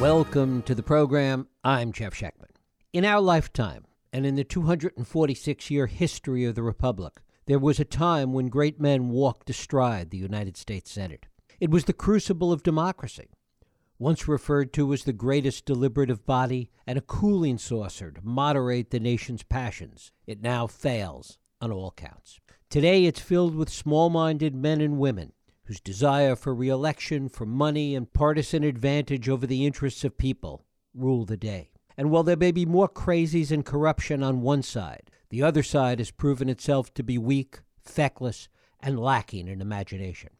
Welcome 0.00 0.62
to 0.62 0.74
the 0.74 0.82
program. 0.82 1.46
I'm 1.62 1.92
Jeff 1.92 2.14
Schechtman. 2.14 2.56
In 2.90 3.04
our 3.04 3.20
lifetime, 3.20 3.84
and 4.14 4.24
in 4.24 4.34
the 4.34 4.44
246 4.44 5.70
year 5.70 5.86
history 5.88 6.46
of 6.46 6.54
the 6.54 6.62
Republic, 6.62 7.20
there 7.44 7.58
was 7.58 7.78
a 7.78 7.84
time 7.84 8.32
when 8.32 8.48
great 8.48 8.80
men 8.80 9.10
walked 9.10 9.50
astride 9.50 10.08
the 10.08 10.16
United 10.16 10.56
States 10.56 10.90
Senate. 10.90 11.26
It 11.60 11.68
was 11.68 11.84
the 11.84 11.92
crucible 11.92 12.50
of 12.50 12.62
democracy, 12.62 13.28
once 13.98 14.26
referred 14.26 14.72
to 14.72 14.90
as 14.94 15.04
the 15.04 15.12
greatest 15.12 15.66
deliberative 15.66 16.24
body 16.24 16.70
and 16.86 16.96
a 16.96 17.02
cooling 17.02 17.58
saucer 17.58 18.10
to 18.10 18.22
moderate 18.24 18.92
the 18.92 19.00
nation's 19.00 19.42
passions. 19.42 20.12
It 20.26 20.40
now 20.40 20.66
fails 20.66 21.36
on 21.60 21.70
all 21.70 21.90
counts. 21.90 22.40
Today, 22.70 23.04
it's 23.04 23.20
filled 23.20 23.54
with 23.54 23.68
small 23.68 24.08
minded 24.08 24.54
men 24.54 24.80
and 24.80 24.98
women 24.98 25.34
whose 25.70 25.78
desire 25.78 26.34
for 26.34 26.52
reelection, 26.52 27.28
for 27.28 27.46
money, 27.46 27.94
and 27.94 28.12
partisan 28.12 28.64
advantage 28.64 29.28
over 29.28 29.46
the 29.46 29.64
interests 29.64 30.02
of 30.02 30.18
people 30.18 30.64
rule 30.92 31.24
the 31.24 31.36
day. 31.36 31.70
And 31.96 32.10
while 32.10 32.24
there 32.24 32.36
may 32.36 32.50
be 32.50 32.66
more 32.66 32.88
crazies 32.88 33.52
and 33.52 33.64
corruption 33.64 34.20
on 34.20 34.40
one 34.40 34.64
side, 34.64 35.12
the 35.28 35.44
other 35.44 35.62
side 35.62 36.00
has 36.00 36.10
proven 36.10 36.48
itself 36.48 36.92
to 36.94 37.04
be 37.04 37.18
weak, 37.18 37.60
feckless, 37.84 38.48
and 38.80 38.98
lacking 38.98 39.46
in 39.46 39.60
imagination. 39.60 40.30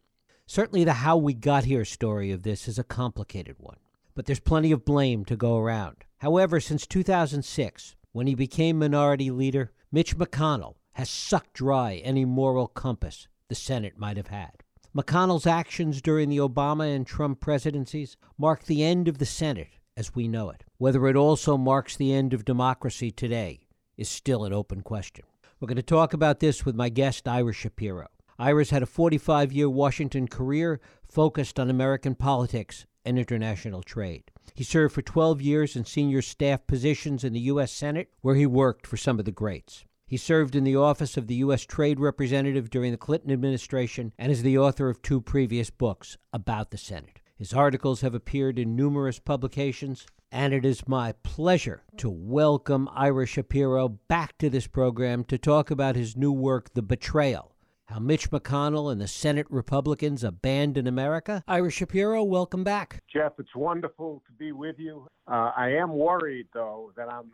Certainly, 0.46 0.82
the 0.82 0.94
how 0.94 1.16
we 1.16 1.32
got 1.32 1.62
here 1.62 1.84
story 1.84 2.32
of 2.32 2.42
this 2.42 2.66
is 2.66 2.76
a 2.76 2.82
complicated 2.82 3.54
one, 3.60 3.78
but 4.16 4.26
there's 4.26 4.40
plenty 4.40 4.72
of 4.72 4.84
blame 4.84 5.24
to 5.26 5.36
go 5.36 5.58
around. 5.58 5.98
However, 6.18 6.58
since 6.58 6.88
2006, 6.88 7.94
when 8.10 8.26
he 8.26 8.34
became 8.34 8.80
minority 8.80 9.30
leader, 9.30 9.70
Mitch 9.92 10.16
McConnell 10.16 10.74
has 10.94 11.08
sucked 11.08 11.52
dry 11.52 12.02
any 12.02 12.24
moral 12.24 12.66
compass 12.66 13.28
the 13.46 13.54
Senate 13.54 13.96
might 13.96 14.16
have 14.16 14.26
had. 14.26 14.59
McConnell's 14.96 15.46
actions 15.46 16.02
during 16.02 16.28
the 16.28 16.38
Obama 16.38 16.92
and 16.92 17.06
Trump 17.06 17.38
presidencies 17.38 18.16
mark 18.36 18.64
the 18.64 18.82
end 18.82 19.06
of 19.06 19.18
the 19.18 19.26
Senate 19.26 19.78
as 19.96 20.16
we 20.16 20.26
know 20.26 20.50
it. 20.50 20.64
Whether 20.78 21.06
it 21.06 21.14
also 21.14 21.56
marks 21.56 21.96
the 21.96 22.12
end 22.12 22.34
of 22.34 22.44
democracy 22.44 23.12
today 23.12 23.68
is 23.96 24.08
still 24.08 24.44
an 24.44 24.52
open 24.52 24.80
question. 24.80 25.24
We're 25.60 25.68
going 25.68 25.76
to 25.76 25.82
talk 25.82 26.12
about 26.12 26.40
this 26.40 26.64
with 26.64 26.74
my 26.74 26.88
guest, 26.88 27.28
Ira 27.28 27.52
Shapiro. 27.52 28.08
Ira's 28.36 28.70
had 28.70 28.82
a 28.82 28.86
45 28.86 29.52
year 29.52 29.70
Washington 29.70 30.26
career 30.26 30.80
focused 31.08 31.60
on 31.60 31.70
American 31.70 32.16
politics 32.16 32.84
and 33.04 33.16
international 33.16 33.84
trade. 33.84 34.24
He 34.54 34.64
served 34.64 34.94
for 34.94 35.02
12 35.02 35.40
years 35.40 35.76
in 35.76 35.84
senior 35.84 36.20
staff 36.20 36.66
positions 36.66 37.22
in 37.22 37.32
the 37.32 37.40
U.S. 37.40 37.70
Senate, 37.70 38.08
where 38.22 38.34
he 38.34 38.46
worked 38.46 38.88
for 38.88 38.96
some 38.96 39.20
of 39.20 39.24
the 39.24 39.30
greats. 39.30 39.84
He 40.10 40.16
served 40.16 40.56
in 40.56 40.64
the 40.64 40.74
office 40.74 41.16
of 41.16 41.28
the 41.28 41.36
U.S. 41.36 41.64
Trade 41.64 42.00
Representative 42.00 42.68
during 42.68 42.90
the 42.90 42.98
Clinton 42.98 43.30
administration 43.30 44.12
and 44.18 44.32
is 44.32 44.42
the 44.42 44.58
author 44.58 44.88
of 44.88 45.00
two 45.02 45.20
previous 45.20 45.70
books 45.70 46.18
about 46.32 46.72
the 46.72 46.78
Senate. 46.78 47.20
His 47.36 47.54
articles 47.54 48.00
have 48.00 48.12
appeared 48.12 48.58
in 48.58 48.74
numerous 48.74 49.20
publications, 49.20 50.08
and 50.32 50.52
it 50.52 50.64
is 50.64 50.88
my 50.88 51.12
pleasure 51.22 51.84
to 51.98 52.10
welcome 52.10 52.88
Ira 52.92 53.24
Shapiro 53.24 53.86
back 53.86 54.36
to 54.38 54.50
this 54.50 54.66
program 54.66 55.22
to 55.26 55.38
talk 55.38 55.70
about 55.70 55.94
his 55.94 56.16
new 56.16 56.32
work, 56.32 56.74
The 56.74 56.82
Betrayal 56.82 57.54
How 57.84 58.00
Mitch 58.00 58.32
McConnell 58.32 58.90
and 58.90 59.00
the 59.00 59.06
Senate 59.06 59.46
Republicans 59.48 60.24
Abandoned 60.24 60.88
America. 60.88 61.44
Ira 61.46 61.70
Shapiro, 61.70 62.24
welcome 62.24 62.64
back. 62.64 63.00
Jeff, 63.06 63.34
it's 63.38 63.54
wonderful 63.54 64.24
to 64.26 64.32
be 64.32 64.50
with 64.50 64.80
you. 64.80 65.06
Uh, 65.28 65.52
I 65.56 65.68
am 65.68 65.92
worried, 65.92 66.48
though, 66.52 66.92
that 66.96 67.08
I'm 67.08 67.30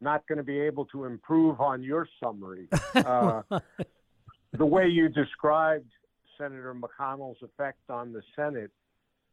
not 0.00 0.26
going 0.26 0.38
to 0.38 0.44
be 0.44 0.58
able 0.58 0.84
to 0.86 1.04
improve 1.04 1.60
on 1.60 1.82
your 1.82 2.08
summary. 2.22 2.68
Uh, 2.96 3.42
the 4.52 4.64
way 4.64 4.86
you 4.88 5.08
described 5.08 5.90
Senator 6.38 6.74
McConnell's 6.74 7.42
effect 7.42 7.78
on 7.90 8.12
the 8.12 8.22
Senate, 8.34 8.70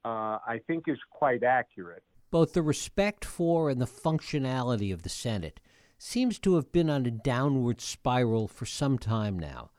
uh, 0.03 0.37
I 0.45 0.59
think, 0.67 0.85
is 0.87 0.97
quite 1.11 1.43
accurate. 1.43 2.03
Both 2.29 2.53
the 2.53 2.61
respect 2.61 3.23
for 3.23 3.69
and 3.69 3.79
the 3.79 3.87
functionality 3.87 4.93
of 4.93 5.03
the 5.03 5.09
Senate 5.09 5.59
seems 5.97 6.39
to 6.39 6.55
have 6.55 6.71
been 6.71 6.89
on 6.89 7.05
a 7.05 7.11
downward 7.11 7.79
spiral 7.79 8.47
for 8.47 8.65
some 8.65 8.97
time 8.97 9.39
now. 9.39 9.71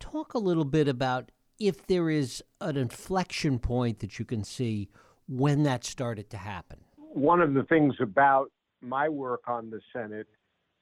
Talk 0.00 0.34
a 0.34 0.38
little 0.38 0.64
bit 0.64 0.88
about 0.88 1.30
if 1.58 1.86
there 1.86 2.08
is 2.10 2.42
an 2.60 2.76
inflection 2.76 3.58
point 3.58 3.98
that 4.00 4.18
you 4.18 4.24
can 4.24 4.44
see 4.44 4.88
when 5.28 5.62
that 5.64 5.84
started 5.84 6.30
to 6.30 6.36
happen. 6.36 6.78
One 6.96 7.40
of 7.40 7.54
the 7.54 7.64
things 7.64 7.94
about 8.00 8.50
my 8.82 9.08
work 9.08 9.42
on 9.46 9.70
the 9.70 9.80
Senate 9.92 10.26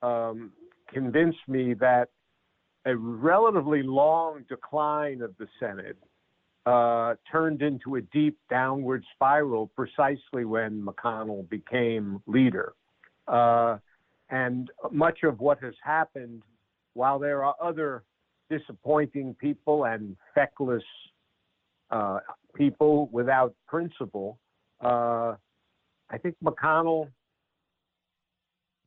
um, 0.03 0.53
convinced 0.93 1.47
me 1.49 1.75
that 1.75 2.09
a 2.87 2.97
relatively 2.97 3.82
long 3.82 4.44
decline 4.49 5.22
of 5.22 5.34
the 5.38 5.47
Senate 5.59 5.97
uh, 6.66 7.15
turned 7.31 7.62
into 7.62 7.97
a 7.97 8.00
deep 8.00 8.38
downward 8.50 9.05
spiral 9.15 9.71
precisely 9.75 10.44
when 10.44 10.82
McConnell 10.82 11.49
became 11.49 12.22
leader. 12.27 12.75
Uh, 13.28 13.78
and 14.31 14.71
much 14.91 15.22
of 15.22 15.41
what 15.41 15.62
has 15.62 15.75
happened, 15.82 16.43
while 16.94 17.19
there 17.19 17.44
are 17.44 17.55
other 17.62 18.05
disappointing 18.50 19.34
people 19.38 19.84
and 19.84 20.16
feckless 20.34 20.82
uh, 21.91 22.19
people 22.55 23.09
without 23.12 23.55
principle, 23.66 24.38
uh, 24.82 25.34
I 26.11 26.19
think 26.22 26.37
McConnell 26.43 27.09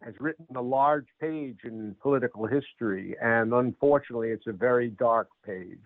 has 0.04 0.14
written 0.20 0.46
a 0.56 0.62
large 0.62 1.08
page 1.20 1.60
in 1.64 1.96
political 2.02 2.46
history, 2.46 3.16
and 3.22 3.54
unfortunately, 3.54 4.30
it's 4.30 4.48
a 4.48 4.54
very 4.54 4.90
dark 4.90 5.30
page. 5.46 5.80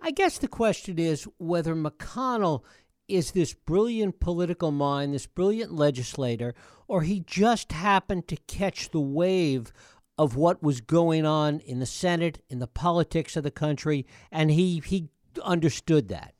I 0.00 0.10
guess 0.10 0.38
the 0.38 0.48
question 0.48 0.98
is 0.98 1.28
whether 1.38 1.74
McConnell 1.74 2.62
is 3.06 3.32
this 3.32 3.54
brilliant 3.54 4.20
political 4.20 4.70
mind, 4.70 5.14
this 5.14 5.26
brilliant 5.26 5.72
legislator, 5.72 6.54
or 6.88 7.02
he 7.02 7.20
just 7.20 7.72
happened 7.72 8.28
to 8.28 8.36
catch 8.46 8.90
the 8.90 9.00
wave 9.00 9.72
of 10.16 10.36
what 10.36 10.62
was 10.62 10.80
going 10.80 11.26
on 11.26 11.60
in 11.60 11.80
the 11.80 11.86
Senate, 11.86 12.42
in 12.48 12.58
the 12.58 12.66
politics 12.66 13.36
of 13.36 13.42
the 13.42 13.50
country, 13.50 14.06
and 14.30 14.50
he, 14.50 14.82
he 14.84 15.08
understood 15.42 16.08
that. 16.08 16.34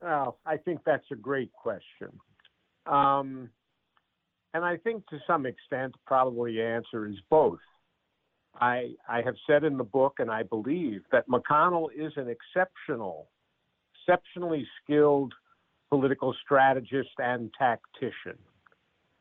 Well, 0.00 0.38
I 0.46 0.56
think 0.56 0.80
that's 0.84 1.04
a 1.12 1.16
great 1.16 1.52
question. 1.52 2.18
Um, 2.86 3.50
and 4.54 4.64
I 4.64 4.76
think 4.76 5.06
to 5.08 5.18
some 5.26 5.46
extent, 5.46 5.94
probably 6.06 6.54
the 6.54 6.62
answer 6.62 7.06
is 7.06 7.16
both. 7.28 7.58
I, 8.60 8.94
I 9.08 9.22
have 9.22 9.36
said 9.46 9.64
in 9.64 9.76
the 9.76 9.84
book, 9.84 10.14
and 10.18 10.30
I 10.30 10.42
believe, 10.42 11.02
that 11.12 11.28
McConnell 11.28 11.88
is 11.96 12.12
an 12.16 12.28
exceptional, 12.28 13.28
exceptionally 13.94 14.66
skilled 14.82 15.32
political 15.88 16.34
strategist 16.44 17.10
and 17.18 17.50
tactician, 17.58 18.38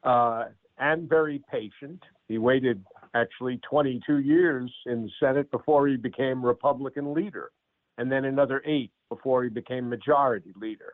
uh, 0.04 0.46
and 0.80 1.08
very 1.08 1.42
patient. 1.52 2.02
He 2.28 2.38
waited 2.38 2.84
actually 3.14 3.60
22 3.70 4.20
years 4.20 4.72
in 4.86 5.04
the 5.04 5.12
Senate 5.20 5.50
before 5.52 5.88
he 5.88 5.96
became 5.98 6.44
Republican 6.44 7.14
leader, 7.14 7.52
and 7.98 8.12
then 8.12 8.26
another 8.26 8.64
eight 8.66 8.92
before 9.10 9.44
he 9.44 9.50
became 9.50 9.90
majority 9.90 10.54
leader. 10.56 10.94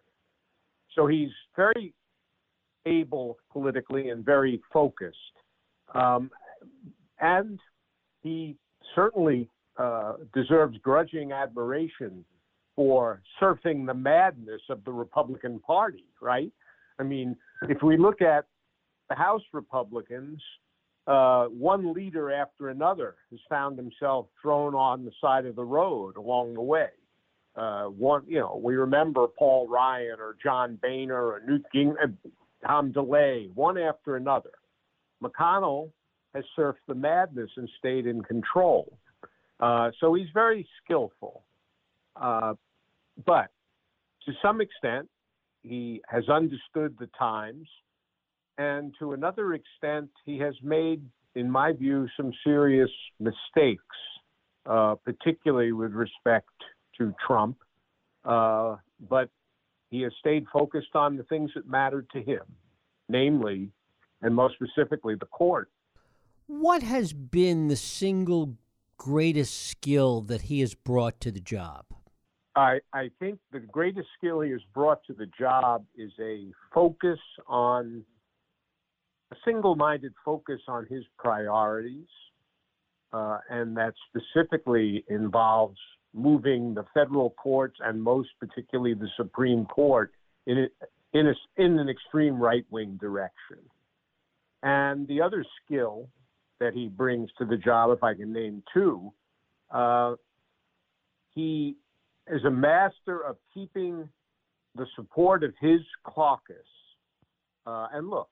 So 0.93 1.07
he's 1.07 1.31
very 1.55 1.93
able 2.85 3.37
politically 3.51 4.09
and 4.09 4.23
very 4.25 4.61
focused. 4.71 5.17
Um, 5.93 6.29
and 7.19 7.59
he 8.21 8.57
certainly 8.95 9.49
uh, 9.77 10.13
deserves 10.33 10.77
grudging 10.79 11.31
admiration 11.31 12.25
for 12.75 13.21
surfing 13.41 13.85
the 13.85 13.93
madness 13.93 14.61
of 14.69 14.83
the 14.83 14.91
Republican 14.91 15.59
Party, 15.59 16.05
right? 16.21 16.51
I 16.99 17.03
mean, 17.03 17.35
if 17.69 17.81
we 17.81 17.97
look 17.97 18.21
at 18.21 18.45
the 19.09 19.15
House 19.15 19.43
Republicans, 19.53 20.41
uh, 21.07 21.45
one 21.45 21.93
leader 21.93 22.31
after 22.31 22.69
another 22.69 23.15
has 23.31 23.39
found 23.49 23.77
himself 23.77 24.27
thrown 24.41 24.73
on 24.73 25.05
the 25.05 25.11
side 25.21 25.45
of 25.45 25.55
the 25.55 25.63
road 25.63 26.17
along 26.17 26.55
the 26.55 26.61
way. 26.61 26.89
Uh, 27.55 27.85
one, 27.85 28.23
you 28.27 28.39
know, 28.39 28.59
we 28.61 28.75
remember 28.75 29.27
Paul 29.27 29.67
Ryan 29.67 30.17
or 30.19 30.35
John 30.43 30.77
Boehner 30.81 31.15
or 31.15 31.41
Newt 31.47 31.63
Gingrich, 31.73 32.17
Tom 32.65 32.91
DeLay, 32.91 33.49
one 33.53 33.77
after 33.77 34.15
another. 34.15 34.51
McConnell 35.23 35.91
has 36.33 36.43
surfed 36.57 36.83
the 36.87 36.95
madness 36.95 37.49
and 37.57 37.69
stayed 37.79 38.05
in 38.05 38.21
control. 38.21 38.97
Uh, 39.59 39.91
so 39.99 40.13
he's 40.13 40.27
very 40.33 40.67
skillful. 40.83 41.43
Uh, 42.15 42.53
but 43.25 43.49
to 44.25 44.33
some 44.41 44.61
extent, 44.61 45.07
he 45.63 46.01
has 46.07 46.27
understood 46.29 46.95
the 46.99 47.09
times. 47.17 47.67
And 48.57 48.93
to 48.99 49.13
another 49.13 49.53
extent, 49.53 50.09
he 50.25 50.37
has 50.39 50.55
made, 50.63 51.01
in 51.35 51.49
my 51.49 51.73
view, 51.73 52.07
some 52.15 52.31
serious 52.43 52.89
mistakes, 53.19 53.83
uh, 54.65 54.95
particularly 55.03 55.71
with 55.71 55.91
respect 55.91 56.49
to 56.97 57.13
Trump. 57.25 57.57
Uh, 58.23 58.77
but 59.09 59.29
he 59.89 60.01
has 60.01 60.11
stayed 60.19 60.45
focused 60.51 60.95
on 60.95 61.17
the 61.17 61.23
things 61.23 61.51
that 61.55 61.67
mattered 61.67 62.09
to 62.11 62.21
him, 62.21 62.43
namely, 63.09 63.69
and 64.21 64.33
most 64.33 64.55
specifically, 64.55 65.15
the 65.15 65.25
court. 65.27 65.69
What 66.47 66.83
has 66.83 67.13
been 67.13 67.67
the 67.67 67.75
single 67.75 68.55
greatest 68.97 69.67
skill 69.67 70.21
that 70.21 70.43
he 70.43 70.61
has 70.61 70.73
brought 70.73 71.19
to 71.21 71.31
the 71.31 71.39
job? 71.39 71.85
I, 72.55 72.79
I 72.93 73.09
think 73.19 73.39
the 73.51 73.59
greatest 73.59 74.07
skill 74.17 74.41
he 74.41 74.51
has 74.51 74.61
brought 74.73 75.03
to 75.07 75.13
the 75.13 75.27
job 75.37 75.85
is 75.95 76.11
a 76.21 76.51
focus 76.73 77.19
on 77.47 78.05
a 79.31 79.35
single 79.43 79.75
minded 79.75 80.13
focus 80.23 80.61
on 80.67 80.85
his 80.89 81.03
priorities, 81.17 82.07
uh, 83.11 83.39
and 83.49 83.75
that 83.75 83.93
specifically 84.09 85.03
involves 85.09 85.77
moving 86.15 86.73
the 86.73 86.85
federal 86.93 87.31
courts 87.31 87.77
and 87.83 88.01
most 88.01 88.29
particularly 88.39 88.93
the 88.93 89.09
Supreme 89.17 89.65
Court 89.65 90.11
in, 90.47 90.57
a, 90.57 91.17
in, 91.19 91.27
a, 91.27 91.33
in 91.57 91.77
an 91.77 91.89
extreme 91.89 92.39
right 92.39 92.65
wing 92.69 92.97
direction. 92.99 93.57
And 94.63 95.07
the 95.07 95.21
other 95.21 95.45
skill 95.63 96.07
that 96.59 96.73
he 96.73 96.87
brings 96.87 97.29
to 97.37 97.45
the 97.45 97.57
job, 97.57 97.91
if 97.91 98.03
I 98.03 98.13
can 98.13 98.31
name 98.31 98.63
two, 98.73 99.11
uh, 99.71 100.15
he 101.33 101.75
is 102.27 102.43
a 102.45 102.49
master 102.49 103.19
of 103.19 103.35
keeping 103.53 104.07
the 104.75 104.85
support 104.95 105.43
of 105.43 105.53
his 105.59 105.81
caucus. 106.03 106.55
Uh, 107.67 107.87
and 107.93 108.09
look, 108.09 108.29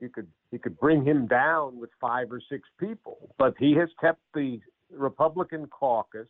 you 0.00 0.08
could 0.08 0.28
you 0.50 0.58
could 0.58 0.78
bring 0.78 1.04
him 1.04 1.26
down 1.26 1.78
with 1.78 1.90
five 2.00 2.32
or 2.32 2.40
six 2.48 2.66
people, 2.80 3.34
but 3.38 3.54
he 3.58 3.74
has 3.74 3.88
kept 4.00 4.20
the 4.34 4.60
Republican 4.90 5.66
caucus 5.66 6.28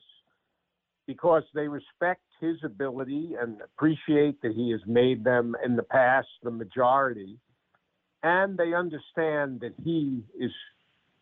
because 1.08 1.42
they 1.54 1.66
respect 1.66 2.20
his 2.38 2.56
ability 2.62 3.32
and 3.40 3.62
appreciate 3.62 4.40
that 4.42 4.52
he 4.54 4.70
has 4.70 4.80
made 4.86 5.24
them 5.24 5.56
in 5.64 5.74
the 5.74 5.82
past 5.82 6.28
the 6.42 6.50
majority, 6.50 7.38
and 8.22 8.58
they 8.58 8.74
understand 8.74 9.58
that 9.60 9.72
he 9.82 10.22
is 10.38 10.52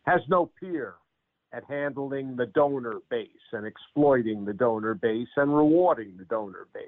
has 0.05 0.19
no 0.27 0.51
peer 0.59 0.95
at 1.53 1.63
handling 1.69 2.35
the 2.35 2.45
donor 2.45 2.99
base 3.09 3.29
and 3.53 3.65
exploiting 3.65 4.43
the 4.43 4.53
donor 4.53 4.93
base 4.93 5.29
and 5.37 5.55
rewarding 5.55 6.13
the 6.17 6.25
donor 6.25 6.67
base. 6.73 6.83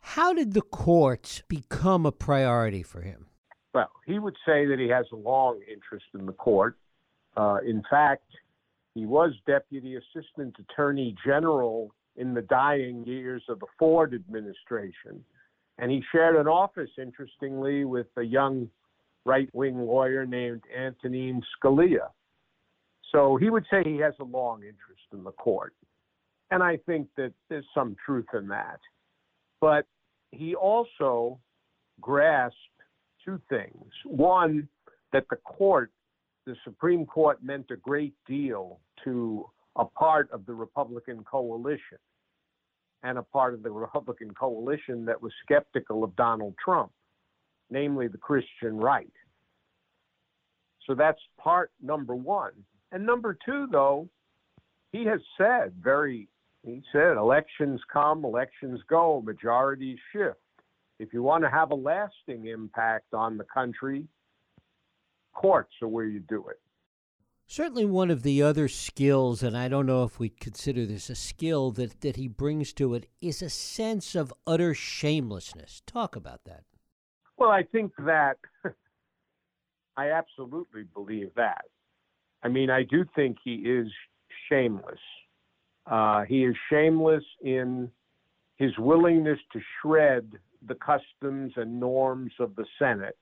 How 0.00 0.34
did 0.34 0.54
the 0.54 0.62
courts 0.62 1.42
become 1.48 2.04
a 2.04 2.12
priority 2.12 2.82
for 2.82 3.00
him? 3.00 3.26
Well, 3.72 3.90
he 4.06 4.18
would 4.18 4.36
say 4.44 4.66
that 4.66 4.78
he 4.78 4.88
has 4.88 5.06
a 5.12 5.16
long 5.16 5.60
interest 5.72 6.06
in 6.18 6.26
the 6.26 6.32
court. 6.32 6.76
Uh, 7.36 7.58
in 7.66 7.82
fact, 7.88 8.26
he 8.94 9.06
was 9.06 9.32
Deputy 9.46 9.96
Assistant 9.96 10.56
Attorney 10.58 11.14
General 11.24 11.92
in 12.16 12.34
the 12.34 12.42
dying 12.42 13.04
years 13.06 13.42
of 13.48 13.60
the 13.60 13.66
Ford 13.78 14.14
administration. 14.14 15.24
And 15.78 15.90
he 15.90 16.02
shared 16.12 16.36
an 16.36 16.46
office, 16.46 16.90
interestingly, 16.98 17.84
with 17.84 18.06
a 18.16 18.22
young 18.22 18.68
right 19.24 19.48
wing 19.52 19.78
lawyer 19.78 20.24
named 20.26 20.62
Antonin 20.76 21.42
Scalia. 21.56 22.08
So 23.10 23.36
he 23.36 23.50
would 23.50 23.64
say 23.70 23.82
he 23.84 23.98
has 23.98 24.14
a 24.20 24.24
long 24.24 24.58
interest 24.58 25.02
in 25.12 25.24
the 25.24 25.32
court. 25.32 25.74
And 26.50 26.62
I 26.62 26.78
think 26.86 27.08
that 27.16 27.32
there's 27.48 27.64
some 27.74 27.96
truth 28.04 28.26
in 28.34 28.48
that. 28.48 28.78
But 29.60 29.86
he 30.30 30.54
also 30.54 31.38
grasped 32.00 32.58
two 33.24 33.40
things. 33.48 33.90
One, 34.04 34.68
that 35.12 35.24
the 35.30 35.36
court, 35.36 35.90
the 36.44 36.56
Supreme 36.64 37.06
Court, 37.06 37.42
meant 37.42 37.66
a 37.70 37.76
great 37.76 38.14
deal 38.26 38.80
to 39.04 39.48
a 39.76 39.84
part 39.84 40.30
of 40.30 40.46
the 40.46 40.54
Republican 40.54 41.24
coalition 41.24 41.98
and 43.02 43.18
a 43.18 43.22
part 43.22 43.54
of 43.54 43.62
the 43.62 43.70
Republican 43.70 44.32
coalition 44.32 45.04
that 45.04 45.20
was 45.20 45.32
skeptical 45.44 46.04
of 46.04 46.14
Donald 46.16 46.54
Trump, 46.62 46.90
namely 47.70 48.08
the 48.08 48.18
Christian 48.18 48.76
right. 48.76 49.12
So 50.86 50.94
that's 50.94 51.20
part 51.38 51.70
number 51.82 52.14
one. 52.14 52.52
And 52.92 53.04
number 53.04 53.36
two, 53.44 53.66
though, 53.70 54.08
he 54.92 55.04
has 55.06 55.20
said 55.36 55.74
very, 55.82 56.28
he 56.64 56.82
said, 56.92 57.16
elections 57.16 57.80
come, 57.92 58.24
elections 58.24 58.80
go, 58.88 59.20
majorities 59.22 59.98
shift. 60.12 60.38
If 61.00 61.12
you 61.12 61.22
want 61.22 61.42
to 61.44 61.50
have 61.50 61.72
a 61.72 61.74
lasting 61.74 62.46
impact 62.46 63.12
on 63.12 63.36
the 63.36 63.44
country, 63.52 64.06
courts 65.34 65.72
are 65.82 65.88
where 65.88 66.04
you 66.04 66.20
do 66.20 66.46
it. 66.48 66.60
Certainly, 67.46 67.84
one 67.84 68.10
of 68.10 68.22
the 68.22 68.42
other 68.42 68.68
skills, 68.68 69.42
and 69.42 69.56
I 69.56 69.68
don't 69.68 69.86
know 69.86 70.02
if 70.02 70.18
we 70.18 70.28
consider 70.28 70.86
this 70.86 71.10
a 71.10 71.14
skill 71.14 71.70
that, 71.72 72.00
that 72.00 72.16
he 72.16 72.26
brings 72.26 72.72
to 72.74 72.94
it, 72.94 73.06
is 73.20 73.42
a 73.42 73.50
sense 73.50 74.14
of 74.14 74.32
utter 74.46 74.74
shamelessness. 74.74 75.82
Talk 75.86 76.16
about 76.16 76.44
that. 76.44 76.64
Well, 77.36 77.50
I 77.50 77.62
think 77.62 77.92
that 77.98 78.38
I 79.96 80.10
absolutely 80.10 80.84
believe 80.94 81.30
that. 81.36 81.66
I 82.42 82.48
mean, 82.48 82.70
I 82.70 82.82
do 82.82 83.04
think 83.14 83.38
he 83.44 83.54
is 83.54 83.88
shameless. 84.48 85.00
Uh, 85.86 86.22
he 86.22 86.44
is 86.44 86.56
shameless 86.70 87.24
in 87.42 87.90
his 88.56 88.72
willingness 88.78 89.38
to 89.52 89.60
shred 89.80 90.32
the 90.66 90.74
customs 90.74 91.52
and 91.56 91.78
norms 91.78 92.32
of 92.40 92.56
the 92.56 92.64
Senate 92.78 93.16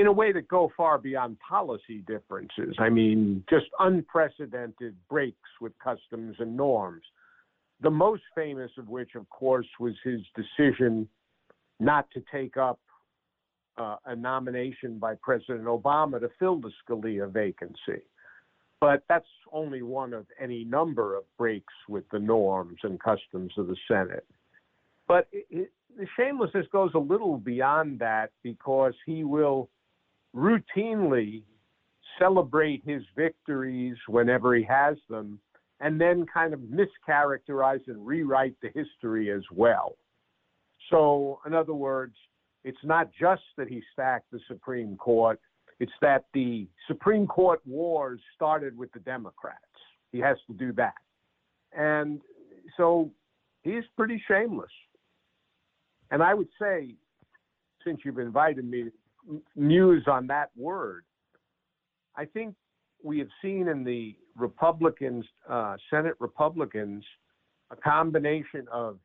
in 0.00 0.06
a 0.06 0.12
way 0.12 0.32
that 0.32 0.48
go 0.48 0.72
far 0.78 0.96
beyond 0.96 1.36
policy 1.46 2.02
differences. 2.06 2.74
I 2.78 2.88
mean, 2.88 3.44
just 3.50 3.66
unprecedented 3.80 4.96
breaks 5.10 5.50
with 5.60 5.72
customs 5.78 6.36
and 6.38 6.56
norms. 6.56 7.02
The 7.82 7.90
most 7.90 8.22
famous 8.34 8.70
of 8.78 8.88
which, 8.88 9.10
of 9.14 9.28
course, 9.28 9.66
was 9.78 9.92
his 10.02 10.20
decision 10.34 11.06
not 11.80 12.10
to 12.12 12.22
take 12.32 12.56
up 12.56 12.80
uh, 13.76 13.96
a 14.06 14.16
nomination 14.16 14.98
by 14.98 15.16
President 15.20 15.64
Obama 15.64 16.18
to 16.18 16.30
fill 16.38 16.58
the 16.62 16.72
Scalia 16.82 17.30
vacancy. 17.30 18.02
But 18.80 19.02
that's 19.06 19.26
only 19.52 19.82
one 19.82 20.14
of 20.14 20.24
any 20.40 20.64
number 20.64 21.14
of 21.14 21.24
breaks 21.36 21.74
with 21.90 22.04
the 22.10 22.18
norms 22.18 22.78
and 22.84 22.98
customs 22.98 23.52
of 23.58 23.66
the 23.66 23.76
Senate. 23.86 24.26
But 25.06 25.28
it, 25.30 25.46
it, 25.50 25.72
the 25.98 26.06
shamelessness 26.16 26.66
goes 26.72 26.92
a 26.94 26.98
little 26.98 27.36
beyond 27.36 27.98
that 27.98 28.30
because 28.42 28.94
he 29.04 29.24
will 29.24 29.68
routinely 30.34 31.42
celebrate 32.18 32.82
his 32.84 33.02
victories 33.16 33.96
whenever 34.08 34.54
he 34.54 34.64
has 34.64 34.96
them 35.08 35.40
and 35.80 36.00
then 36.00 36.26
kind 36.32 36.52
of 36.52 36.60
mischaracterize 36.60 37.80
and 37.86 38.06
rewrite 38.06 38.54
the 38.60 38.68
history 38.74 39.30
as 39.30 39.42
well. 39.50 39.96
So, 40.90 41.40
in 41.46 41.54
other 41.54 41.74
words, 41.74 42.14
it's 42.64 42.78
not 42.84 43.10
just 43.18 43.42
that 43.56 43.68
he 43.68 43.82
stacked 43.92 44.30
the 44.30 44.40
Supreme 44.46 44.96
Court, 44.96 45.40
it's 45.78 45.92
that 46.02 46.24
the 46.34 46.68
Supreme 46.86 47.26
Court 47.26 47.60
wars 47.66 48.20
started 48.36 48.76
with 48.76 48.92
the 48.92 49.00
Democrats. 49.00 49.56
He 50.12 50.18
has 50.18 50.36
to 50.46 50.52
do 50.52 50.72
that. 50.74 50.94
And 51.72 52.20
so 52.76 53.10
he's 53.62 53.84
pretty 53.96 54.22
shameless. 54.28 54.70
And 56.10 56.22
I 56.22 56.34
would 56.34 56.48
say, 56.60 56.94
since 57.84 58.00
you've 58.04 58.18
invited 58.18 58.64
me 58.68 58.84
to 58.84 58.92
muse 59.56 60.04
on 60.06 60.26
that 60.28 60.50
word, 60.56 61.04
I 62.16 62.24
think 62.24 62.54
we 63.02 63.18
have 63.18 63.28
seen 63.42 63.68
in 63.68 63.84
the 63.84 64.16
Republicans, 64.36 65.24
uh, 65.48 65.76
Senate 65.90 66.14
Republicans, 66.18 67.04
a 67.70 67.76
combination 67.76 68.66
of 68.72 68.98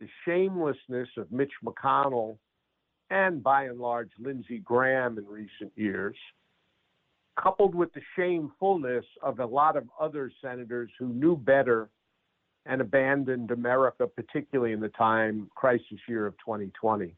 the 0.00 0.06
shamelessness 0.24 1.08
of 1.16 1.30
Mitch 1.32 1.52
McConnell 1.64 2.38
and 3.10 3.42
by 3.42 3.64
and 3.64 3.78
large 3.78 4.10
Lindsey 4.18 4.58
Graham 4.58 5.18
in 5.18 5.26
recent 5.26 5.72
years, 5.76 6.16
coupled 7.40 7.74
with 7.74 7.92
the 7.94 8.00
shamefulness 8.16 9.04
of 9.22 9.38
a 9.40 9.46
lot 9.46 9.76
of 9.76 9.84
other 10.00 10.30
senators 10.42 10.90
who 10.98 11.08
knew 11.08 11.36
better 11.36 11.88
and 12.66 12.80
abandoned 12.80 13.52
America, 13.52 14.06
particularly 14.06 14.72
in 14.72 14.80
the 14.80 14.88
time 14.90 15.48
crisis 15.54 15.98
year 16.08 16.26
of 16.26 16.34
2020. 16.38 17.14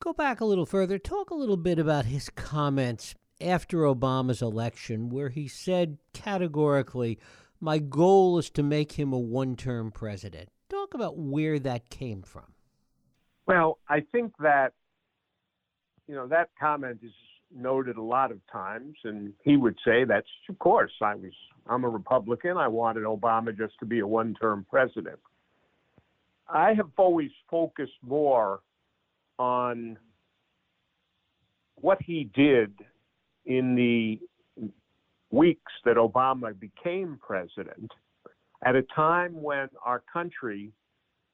Go 0.00 0.14
back 0.14 0.40
a 0.40 0.46
little 0.46 0.64
further. 0.64 0.98
Talk 0.98 1.28
a 1.28 1.34
little 1.34 1.58
bit 1.58 1.78
about 1.78 2.06
his 2.06 2.30
comments 2.30 3.14
after 3.38 3.78
Obama's 3.78 4.40
election, 4.40 5.10
where 5.10 5.28
he 5.28 5.46
said 5.46 5.98
categorically, 6.14 7.18
My 7.60 7.78
goal 7.78 8.38
is 8.38 8.48
to 8.50 8.62
make 8.62 8.92
him 8.92 9.12
a 9.12 9.18
one 9.18 9.56
term 9.56 9.90
president. 9.90 10.48
Talk 10.70 10.94
about 10.94 11.18
where 11.18 11.58
that 11.58 11.90
came 11.90 12.22
from. 12.22 12.54
Well, 13.46 13.78
I 13.90 14.00
think 14.00 14.32
that 14.38 14.72
you 16.08 16.14
know, 16.14 16.26
that 16.28 16.48
comment 16.58 17.00
is 17.04 17.12
noted 17.54 17.96
a 17.96 18.02
lot 18.02 18.30
of 18.32 18.40
times, 18.50 18.96
and 19.04 19.34
he 19.44 19.58
would 19.58 19.76
say 19.84 20.04
that's 20.04 20.26
of 20.48 20.58
course 20.58 20.92
I 21.02 21.14
was 21.14 21.32
I'm 21.68 21.84
a 21.84 21.88
Republican. 21.90 22.56
I 22.56 22.68
wanted 22.68 23.04
Obama 23.04 23.54
just 23.56 23.74
to 23.80 23.86
be 23.86 23.98
a 23.98 24.06
one-term 24.06 24.64
president. 24.70 25.18
I 26.48 26.72
have 26.72 26.88
always 26.96 27.30
focused 27.50 27.92
more 28.02 28.60
on 29.40 29.96
what 31.76 31.96
he 32.02 32.30
did 32.34 32.74
in 33.46 33.74
the 33.74 34.20
weeks 35.30 35.72
that 35.86 35.96
Obama 35.96 36.52
became 36.60 37.18
president 37.26 37.90
at 38.66 38.76
a 38.76 38.82
time 38.94 39.40
when 39.40 39.66
our 39.82 40.02
country 40.12 40.70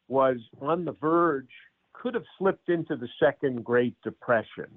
was 0.06 0.36
on 0.60 0.84
the 0.84 0.92
verge 0.92 1.50
could 1.94 2.14
have 2.14 2.22
slipped 2.38 2.68
into 2.68 2.94
the 2.94 3.08
second 3.18 3.64
Great 3.64 3.96
Depression. 4.04 4.70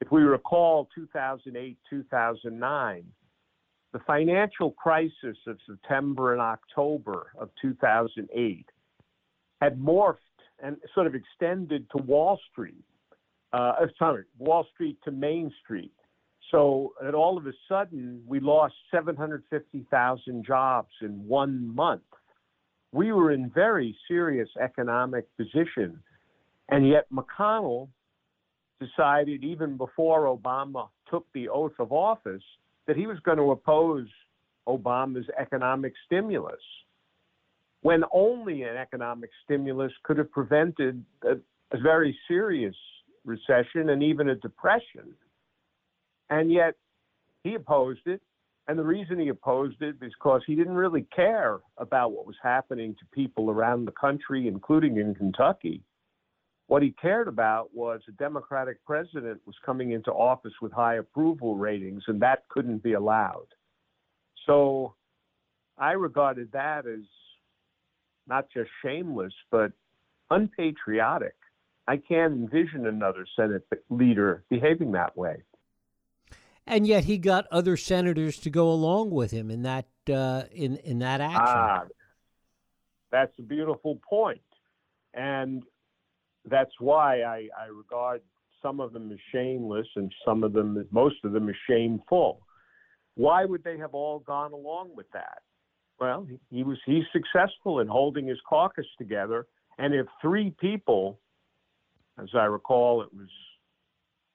If 0.00 0.10
we 0.10 0.22
recall 0.22 0.88
2008, 0.96 1.78
2009, 1.88 3.04
the 3.92 3.98
financial 4.00 4.72
crisis 4.72 5.36
of 5.46 5.58
September 5.64 6.32
and 6.32 6.42
October 6.42 7.28
of 7.38 7.50
2008 7.60 8.66
had 9.60 9.78
morphed 9.78 10.16
and 10.62 10.76
sort 10.94 11.06
of 11.06 11.14
extended 11.14 11.86
to 11.90 12.02
Wall 12.02 12.40
Street, 12.50 12.84
uh, 13.52 13.74
uh, 13.80 13.86
sorry, 13.98 14.24
Wall 14.38 14.66
Street 14.72 14.96
to 15.04 15.10
Main 15.10 15.52
Street, 15.62 15.92
So 16.50 16.94
that 17.02 17.14
all 17.14 17.36
of 17.36 17.46
a 17.46 17.52
sudden, 17.68 18.22
we 18.26 18.40
lost 18.40 18.74
750,000 18.90 20.44
jobs 20.44 20.90
in 21.02 21.26
one 21.26 21.74
month. 21.74 22.02
We 22.92 23.12
were 23.12 23.32
in 23.32 23.50
very 23.50 23.96
serious 24.06 24.48
economic 24.60 25.26
position. 25.36 25.98
And 26.68 26.88
yet 26.88 27.06
McConnell 27.12 27.88
decided, 28.80 29.44
even 29.44 29.76
before 29.76 30.24
Obama 30.24 30.88
took 31.10 31.26
the 31.34 31.48
oath 31.48 31.78
of 31.78 31.92
office, 31.92 32.42
that 32.86 32.96
he 32.96 33.06
was 33.06 33.18
going 33.20 33.38
to 33.38 33.50
oppose 33.50 34.08
Obama's 34.68 35.26
economic 35.38 35.92
stimulus 36.06 36.60
when 37.82 38.04
only 38.12 38.62
an 38.62 38.76
economic 38.76 39.30
stimulus 39.44 39.92
could 40.04 40.16
have 40.16 40.30
prevented 40.30 41.04
a, 41.24 41.32
a 41.76 41.80
very 41.80 42.16
serious 42.28 42.76
recession 43.24 43.90
and 43.90 44.02
even 44.02 44.30
a 44.30 44.36
depression. 44.36 45.14
And 46.30 46.50
yet 46.50 46.74
he 47.42 47.54
opposed 47.54 48.06
it. 48.06 48.22
And 48.68 48.78
the 48.78 48.84
reason 48.84 49.18
he 49.18 49.28
opposed 49.28 49.82
it 49.82 49.96
is 50.00 50.12
because 50.14 50.42
he 50.46 50.54
didn't 50.54 50.76
really 50.76 51.06
care 51.14 51.58
about 51.78 52.12
what 52.12 52.26
was 52.26 52.36
happening 52.40 52.94
to 52.94 53.04
people 53.12 53.50
around 53.50 53.84
the 53.84 53.92
country, 53.92 54.46
including 54.46 54.98
in 54.98 55.14
Kentucky. 55.16 55.82
What 56.68 56.82
he 56.82 56.94
cared 57.02 57.26
about 57.26 57.74
was 57.74 58.00
a 58.08 58.12
Democratic 58.12 58.82
president 58.84 59.40
was 59.44 59.56
coming 59.66 59.90
into 59.90 60.12
office 60.12 60.54
with 60.62 60.72
high 60.72 60.94
approval 60.94 61.56
ratings, 61.56 62.04
and 62.06 62.22
that 62.22 62.48
couldn't 62.48 62.84
be 62.84 62.92
allowed. 62.92 63.48
So 64.46 64.94
I 65.76 65.92
regarded 65.92 66.52
that 66.52 66.86
as 66.86 67.00
not 68.26 68.46
just 68.52 68.70
shameless, 68.84 69.32
but 69.50 69.72
unpatriotic. 70.30 71.34
I 71.88 71.96
can't 71.96 72.32
envision 72.32 72.86
another 72.86 73.26
Senate 73.36 73.64
leader 73.90 74.44
behaving 74.48 74.92
that 74.92 75.16
way. 75.16 75.42
And 76.66 76.86
yet, 76.86 77.04
he 77.04 77.18
got 77.18 77.46
other 77.50 77.76
senators 77.76 78.38
to 78.38 78.50
go 78.50 78.70
along 78.70 79.10
with 79.10 79.32
him 79.32 79.50
in 79.50 79.62
that 79.62 79.86
uh, 80.08 80.44
in 80.52 80.76
in 80.76 81.00
that 81.00 81.20
action. 81.20 81.40
Ah, 81.44 81.84
that's 83.10 83.36
a 83.40 83.42
beautiful 83.42 83.98
point, 84.08 84.40
and 85.12 85.64
that's 86.44 86.70
why 86.78 87.22
I, 87.22 87.48
I 87.60 87.66
regard 87.66 88.22
some 88.62 88.80
of 88.80 88.92
them 88.92 89.10
as 89.10 89.18
shameless 89.32 89.86
and 89.96 90.12
some 90.24 90.44
of 90.44 90.52
them, 90.52 90.86
most 90.92 91.16
of 91.24 91.32
them, 91.32 91.48
as 91.48 91.54
shameful. 91.68 92.40
Why 93.14 93.44
would 93.44 93.64
they 93.64 93.76
have 93.78 93.92
all 93.92 94.20
gone 94.20 94.52
along 94.52 94.94
with 94.94 95.10
that? 95.12 95.42
Well, 96.02 96.26
he, 96.50 96.64
was 96.64 96.78
he's 96.84 97.04
successful 97.12 97.78
in 97.78 97.86
holding 97.86 98.26
his 98.26 98.38
caucus 98.48 98.86
together, 98.98 99.46
and 99.78 99.94
if 99.94 100.06
three 100.20 100.52
people, 100.60 101.20
as 102.20 102.28
I 102.34 102.46
recall, 102.46 103.02
it 103.02 103.14
was 103.14 103.28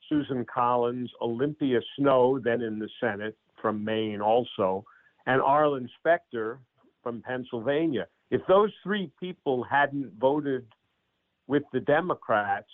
Susan 0.08 0.46
Collins, 0.46 1.12
Olympia 1.22 1.82
Snowe, 1.98 2.40
then 2.42 2.62
in 2.62 2.80
the 2.80 2.88
Senate 3.02 3.36
from 3.62 3.84
Maine 3.84 4.22
also, 4.22 4.86
and 5.26 5.42
Arlen 5.42 5.90
Specter 6.00 6.62
from 7.04 7.22
Pennsylvania. 7.22 8.08
If 8.32 8.44
those 8.48 8.72
three 8.82 9.12
people 9.20 9.66
hadn't 9.70 10.14
voted 10.18 10.66
with 11.48 11.64
the 11.74 11.82
Democrats, 11.82 12.72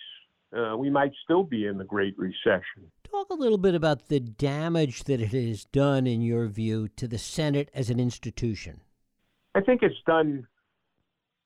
uh, 0.55 0.77
we 0.77 0.91
might 0.91 1.13
still 1.23 1.43
be 1.43 1.65
in 1.65 1.79
the 1.79 1.83
Great 1.83 2.15
Recession. 2.15 2.91
Talk 3.03 3.31
a 3.31 3.35
little 3.35 3.57
bit 3.57 3.73
about 3.73 4.09
the 4.09 4.19
damage 4.19 5.05
that 5.05 5.19
it 5.19 5.31
has 5.31 5.65
done, 5.65 6.05
in 6.05 6.21
your 6.21 6.45
view, 6.45 6.87
to 6.89 7.07
the 7.07 7.17
Senate 7.17 7.69
as 7.73 7.89
an 7.89 7.99
institution. 7.99 8.81
I 9.55 9.61
think 9.61 9.83
it's 9.83 9.95
done 10.05 10.47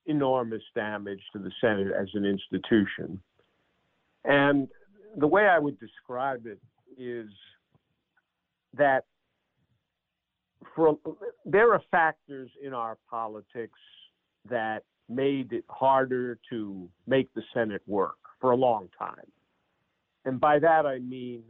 enormous 0.06 0.64
damage 0.74 1.22
to 1.34 1.40
the 1.40 1.52
Senate 1.60 1.92
as 1.94 2.08
an 2.14 2.26
institution. 2.26 3.22
And 4.24 4.68
the 5.18 5.28
way 5.28 5.48
I 5.48 5.60
would 5.60 5.78
describe 5.80 6.46
it 6.46 6.60
is 6.98 7.30
that 8.74 9.06
for 10.76 10.98
there 11.46 11.74
are 11.74 11.82
factors 11.92 12.50
in 12.64 12.74
our 12.74 12.98
politics 13.10 13.80
that 14.50 14.84
made 15.10 15.54
it 15.54 15.66
harder 15.70 16.38
to 16.50 16.90
make 17.08 17.34
the 17.34 17.42
Senate 17.54 17.82
work 17.88 18.18
for 18.40 18.52
a 18.52 18.56
long 18.56 18.90
time. 18.98 19.32
And 20.26 20.40
by 20.40 20.60
that 20.60 20.86
I 20.86 21.00
mean, 21.00 21.44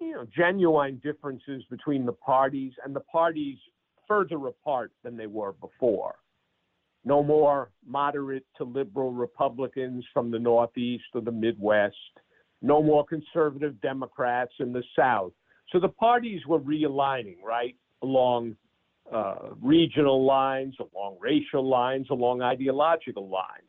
you 0.00 0.12
know, 0.12 0.26
genuine 0.36 1.00
differences 1.02 1.62
between 1.70 2.04
the 2.04 2.12
parties 2.12 2.72
and 2.84 2.94
the 2.94 3.00
parties 3.00 3.58
further 4.06 4.46
apart 4.46 4.92
than 5.02 5.16
they 5.16 5.26
were 5.26 5.52
before. 5.52 6.16
No 7.04 7.22
more 7.22 7.70
moderate 7.86 8.46
to 8.56 8.64
liberal 8.64 9.12
Republicans 9.12 10.04
from 10.12 10.30
the 10.30 10.38
Northeast 10.38 11.04
or 11.14 11.20
the 11.20 11.32
Midwest. 11.32 11.94
No 12.62 12.82
more 12.82 13.04
conservative 13.04 13.80
Democrats 13.82 14.52
in 14.58 14.72
the 14.72 14.82
South. 14.96 15.32
So 15.70 15.78
the 15.78 15.88
parties 15.88 16.40
were 16.46 16.60
realigning, 16.60 17.36
right, 17.44 17.76
along 18.02 18.56
uh, 19.12 19.50
regional 19.60 20.24
lines, 20.24 20.74
along 20.80 21.18
racial 21.20 21.68
lines, 21.68 22.06
along 22.10 22.40
ideological 22.40 23.28
lines. 23.28 23.62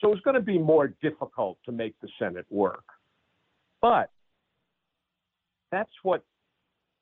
So 0.00 0.12
it's 0.12 0.22
going 0.22 0.34
to 0.34 0.40
be 0.40 0.58
more 0.58 0.88
difficult 1.02 1.58
to 1.66 1.72
make 1.72 1.94
the 2.00 2.08
Senate 2.18 2.46
work. 2.50 2.84
But 3.80 4.10
that's 5.70 5.90
what 6.02 6.24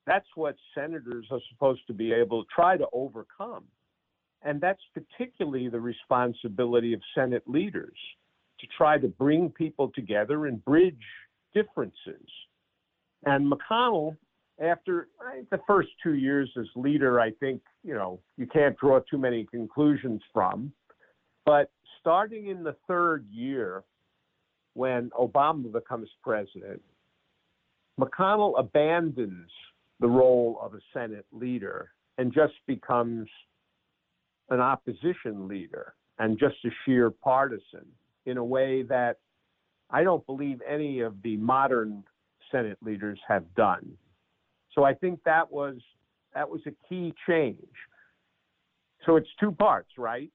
that's 0.07 0.27
what 0.35 0.57
senators 0.75 1.27
are 1.31 1.41
supposed 1.51 1.87
to 1.87 1.93
be 1.93 2.13
able 2.13 2.45
to 2.45 2.49
try 2.55 2.77
to 2.77 2.87
overcome. 2.93 3.65
And 4.43 4.61
that's 4.61 4.83
particularly 4.93 5.69
the 5.69 5.81
responsibility 5.81 6.93
of 6.93 7.01
Senate 7.15 7.45
leaders 7.47 7.97
to 8.61 8.67
try 8.77 8.99
to 8.99 9.09
bring 9.09 9.51
people 9.51 9.91
together 9.95 10.47
and 10.47 10.63
bridge 10.65 10.97
differences. 11.55 12.29
And 13.25 13.51
McConnell 13.51 14.17
after 14.61 15.09
the 15.51 15.59
first 15.67 15.89
two 16.03 16.15
years 16.15 16.51
as 16.59 16.67
leader, 16.77 17.21
I 17.21 17.33
think, 17.33 17.61
you 17.83 17.95
know, 17.95 18.21
you 18.37 18.47
can't 18.47 18.77
draw 18.79 19.01
too 19.01 19.19
many 19.19 19.47
conclusions 19.51 20.23
from. 20.33 20.73
But 21.45 21.71
starting 22.01 22.49
in 22.49 22.63
the 22.63 22.77
third 22.87 23.27
year, 23.31 23.83
when 24.75 25.11
Obama 25.11 25.73
becomes 25.73 26.09
president, 26.23 26.83
McConnell 27.99 28.59
abandons 28.59 29.51
the 30.01 30.09
role 30.09 30.59
of 30.63 30.75
a 30.75 30.81
Senate 30.93 31.27
leader 31.33 31.91
and 32.19 32.33
just 32.33 32.55
becomes 32.67 33.29
an 34.51 34.61
opposition 34.61 35.49
leader 35.49 35.95
and 36.19 36.39
just 36.39 36.57
a 36.65 36.69
sheer 36.85 37.11
partisan 37.11 37.87
in 38.27 38.37
a 38.37 38.45
way 38.45 38.83
that 38.83 39.19
I 39.91 40.05
don't 40.05 40.25
believe 40.27 40.61
any 40.69 41.01
of 41.01 41.15
the 41.23 41.37
modern 41.37 42.05
Senate 42.51 42.79
leaders 42.83 43.19
have 43.29 43.45
done. 43.55 43.97
So 44.75 44.85
I 44.85 44.95
think 44.95 45.21
that 45.25 45.51
was 45.51 45.77
that 46.35 46.49
was 46.49 46.61
a 46.67 46.73
key 46.89 47.15
change. 47.29 47.59
So 49.07 49.17
it's 49.17 49.29
two 49.39 49.53
parts, 49.53 49.91
right? 49.97 50.31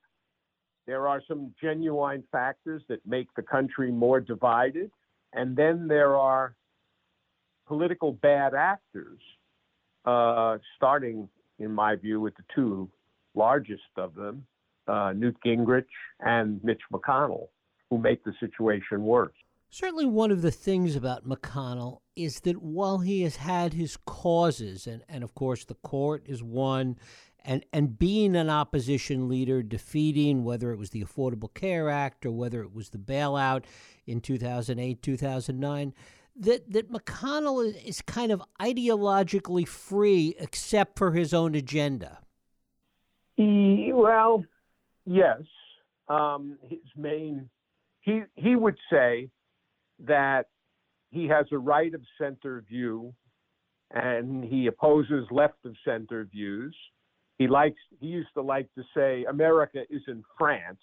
There 0.88 1.08
are 1.08 1.22
some 1.28 1.54
genuine 1.62 2.24
factors 2.32 2.84
that 2.88 3.06
make 3.06 3.28
the 3.36 3.42
country 3.42 3.92
more 3.92 4.20
divided, 4.20 4.92
and 5.34 5.56
then 5.56 5.88
there 5.88 6.16
are 6.16 6.56
political 7.68 8.14
bad 8.14 8.54
actors, 8.54 9.20
uh, 10.06 10.58
starting, 10.76 11.30
in 11.60 11.72
my 11.72 11.96
view, 11.96 12.20
with 12.22 12.36
the 12.36 12.44
two 12.56 12.90
largest 13.36 13.84
of 13.98 14.16
them, 14.16 14.46
uh, 14.88 15.14
Newt 15.16 15.38
Gingrich 15.46 15.86
and 16.20 16.64
Mitch 16.64 16.82
McConnell, 16.92 17.48
who 17.90 17.98
make 17.98 18.24
the 18.24 18.34
situation 18.40 19.04
worse. 19.04 19.34
Certainly, 19.72 20.08
one 20.08 20.32
of 20.32 20.42
the 20.42 20.52
things 20.52 20.96
about 20.96 21.28
McConnell 21.28 22.00
is 22.16 22.40
that 22.40 22.62
while 22.62 23.00
he 23.00 23.22
has 23.22 23.36
had 23.36 23.74
his 23.74 23.98
causes, 23.98 24.88
and, 24.88 25.04
and 25.08 25.24
of 25.24 25.36
course 25.36 25.64
the 25.64 25.76
court 25.76 26.24
is 26.26 26.42
one, 26.42 26.98
and, 27.46 27.64
and 27.72 27.98
being 27.98 28.36
an 28.36 28.50
opposition 28.50 29.30
leader, 29.30 29.62
defeating 29.62 30.44
whether 30.44 30.72
it 30.72 30.78
was 30.78 30.90
the 30.90 31.04
Affordable 31.04 31.54
Care 31.54 31.90
Act 31.90 32.26
or 32.26 32.32
whether 32.32 32.62
it 32.62 32.74
was 32.74 32.90
the 32.90 32.98
bailout 32.98 33.64
in 34.08 34.22
2008, 34.22 35.02
2009, 35.02 35.94
that, 36.40 36.72
that 36.72 36.92
McConnell 36.92 37.66
is, 37.68 37.76
is 37.84 38.02
kind 38.02 38.32
of 38.32 38.42
ideologically 38.60 39.68
free 39.68 40.36
except 40.40 40.98
for 40.98 41.12
his 41.12 41.34
own 41.34 41.56
agenda. 41.56 42.20
He, 43.36 43.92
well, 43.94 44.44
yes. 45.06 45.42
Um, 46.08 46.58
his 46.68 46.80
main, 46.98 47.50
he, 48.02 48.24
he 48.36 48.56
would 48.56 48.78
say 48.92 49.30
that 50.06 50.48
he 51.12 51.28
has 51.28 51.46
a 51.52 51.58
right 51.58 51.94
of 51.94 52.02
center 52.20 52.64
view 52.68 53.14
and 53.92 54.44
he 54.44 54.68
opposes 54.68 55.26
left 55.32 55.66
of 55.66 55.76
center 55.86 56.26
views. 56.26 56.76
He 57.38 57.48
likes 57.48 57.80
he 58.00 58.08
used 58.08 58.30
to 58.36 58.42
like 58.42 58.68
to 58.76 58.84
say 58.96 59.26
America 59.26 59.84
is 59.90 60.02
in 60.08 60.24
France. 60.38 60.82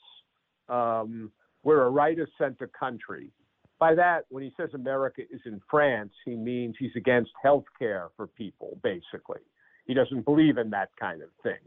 Um, 0.69 1.31
we're 1.63 1.83
a 1.83 1.91
right 1.91 2.19
of 2.19 2.29
center 2.39 2.69
country. 2.69 3.31
By 3.79 3.95
that, 3.95 4.25
when 4.31 4.43
he 4.43 4.53
says 4.57 4.71
America 4.75 5.23
is 5.31 5.41
in 5.45 5.61
France, 5.71 6.13
he 6.25 6.35
means 6.35 6.77
he's 6.79 6.97
against 6.97 7.31
health 7.43 7.65
care 7.79 8.09
for 8.17 8.27
people, 8.27 8.79
basically. 8.83 9.41
He 9.87 9.95
doesn't 9.95 10.25
believe 10.25 10.57
in 10.57 10.71
that 10.71 10.91
kind 10.99 11.23
of 11.23 11.29
thing. 11.43 11.61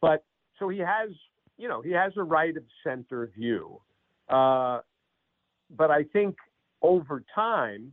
But 0.00 0.24
so 0.58 0.68
he 0.68 0.78
has, 0.78 1.10
you 1.56 1.68
know, 1.68 1.82
he 1.82 1.90
has 1.90 2.12
a 2.16 2.22
right 2.22 2.56
of 2.56 2.62
center 2.84 3.30
view. 3.36 3.80
Uh, 4.28 4.80
but 5.76 5.90
I 5.90 6.04
think 6.12 6.36
over 6.80 7.24
time, 7.34 7.92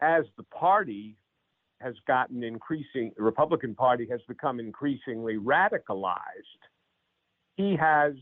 as 0.00 0.24
the 0.36 0.44
party 0.44 1.16
has 1.80 1.94
gotten 2.06 2.42
increasing, 2.42 3.12
the 3.16 3.22
Republican 3.22 3.74
Party 3.74 4.06
has 4.10 4.20
become 4.28 4.60
increasingly 4.60 5.36
radicalized, 5.36 6.12
he 7.56 7.76
has 7.76 8.14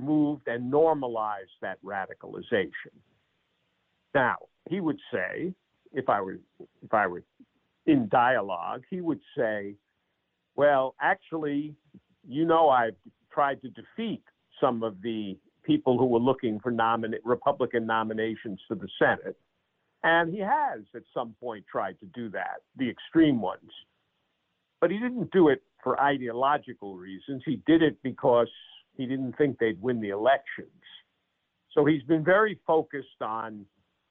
moved 0.00 0.48
and 0.48 0.70
normalized 0.70 1.50
that 1.62 1.78
radicalization. 1.84 2.94
Now, 4.14 4.36
he 4.68 4.80
would 4.80 4.98
say, 5.12 5.54
if 5.92 6.08
I 6.08 6.20
were 6.20 6.38
if 6.82 6.92
I 6.92 7.06
were 7.06 7.22
in 7.86 8.08
dialogue, 8.08 8.82
he 8.90 9.00
would 9.00 9.20
say, 9.36 9.74
"Well, 10.56 10.94
actually, 11.00 11.74
you 12.26 12.44
know, 12.44 12.68
I've 12.68 12.96
tried 13.32 13.62
to 13.62 13.68
defeat 13.68 14.22
some 14.60 14.82
of 14.82 15.00
the 15.02 15.36
people 15.64 15.98
who 15.98 16.06
were 16.06 16.18
looking 16.18 16.58
for 16.60 16.72
Republican 17.24 17.86
nominations 17.86 18.60
for 18.66 18.74
the 18.74 18.88
Senate, 18.98 19.36
and 20.02 20.32
he 20.32 20.40
has 20.40 20.80
at 20.94 21.02
some 21.12 21.34
point 21.40 21.64
tried 21.70 21.98
to 22.00 22.06
do 22.06 22.28
that, 22.30 22.62
the 22.76 22.88
extreme 22.88 23.40
ones. 23.40 23.70
But 24.80 24.90
he 24.90 24.98
didn't 24.98 25.30
do 25.30 25.48
it 25.48 25.62
for 25.82 26.00
ideological 26.00 26.96
reasons. 26.96 27.42
He 27.44 27.60
did 27.66 27.82
it 27.82 27.96
because 28.02 28.48
he 29.00 29.06
didn't 29.06 29.36
think 29.38 29.58
they'd 29.58 29.80
win 29.80 30.00
the 30.00 30.10
elections. 30.10 30.68
So 31.72 31.86
he's 31.86 32.02
been 32.02 32.22
very 32.22 32.58
focused 32.66 33.22
on 33.22 33.64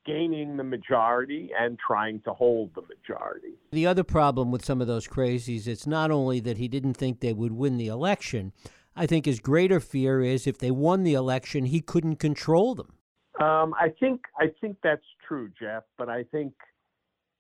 gaining 0.03 0.57
the 0.57 0.63
majority 0.63 1.51
and 1.57 1.77
trying 1.77 2.21
to 2.21 2.33
hold 2.33 2.73
the 2.73 2.81
majority. 2.81 3.53
The 3.71 3.85
other 3.85 4.03
problem 4.03 4.49
with 4.49 4.65
some 4.65 4.81
of 4.81 4.87
those 4.87 5.07
crazies, 5.07 5.67
it's 5.67 5.85
not 5.85 6.09
only 6.09 6.39
that 6.39 6.57
he 6.57 6.67
didn't 6.67 6.95
think 6.95 7.19
they 7.19 7.33
would 7.33 7.51
win 7.51 7.77
the 7.77 7.87
election. 7.87 8.51
I 8.95 9.05
think 9.05 9.25
his 9.25 9.39
greater 9.39 9.79
fear 9.79 10.21
is 10.21 10.47
if 10.47 10.57
they 10.57 10.71
won 10.71 11.03
the 11.03 11.13
election, 11.13 11.65
he 11.65 11.81
couldn't 11.81 12.15
control 12.15 12.73
them. 12.73 12.93
Um, 13.39 13.75
I 13.79 13.89
think 13.99 14.21
I 14.37 14.47
think 14.59 14.77
that's 14.83 15.05
true, 15.25 15.49
Jeff. 15.61 15.83
But 15.97 16.09
I 16.09 16.23
think 16.23 16.53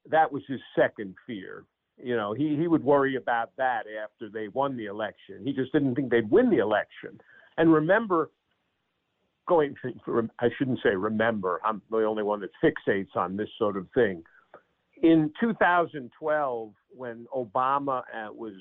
that 0.09 0.31
was 0.31 0.43
his 0.47 0.61
second 0.77 1.15
fear. 1.25 1.65
You 2.01 2.15
know, 2.15 2.33
he 2.33 2.55
he 2.55 2.67
would 2.67 2.83
worry 2.83 3.15
about 3.15 3.51
that 3.57 3.83
after 4.03 4.29
they 4.29 4.47
won 4.49 4.77
the 4.77 4.85
election. 4.85 5.41
He 5.43 5.51
just 5.51 5.73
didn't 5.73 5.95
think 5.95 6.11
they'd 6.11 6.29
win 6.29 6.49
the 6.49 6.59
election. 6.59 7.19
And 7.59 7.73
remember, 7.73 8.31
going, 9.47 9.75
I 10.39 10.47
shouldn't 10.57 10.79
say 10.81 10.95
remember, 10.95 11.59
I'm 11.65 11.81
the 11.91 12.05
only 12.05 12.23
one 12.23 12.39
that 12.39 12.51
fixates 12.63 13.15
on 13.15 13.35
this 13.35 13.49
sort 13.57 13.75
of 13.75 13.85
thing. 13.93 14.23
In 15.03 15.31
2012, 15.41 16.73
when 16.89 17.27
Obama 17.35 17.99
uh, 17.99 18.31
was 18.31 18.53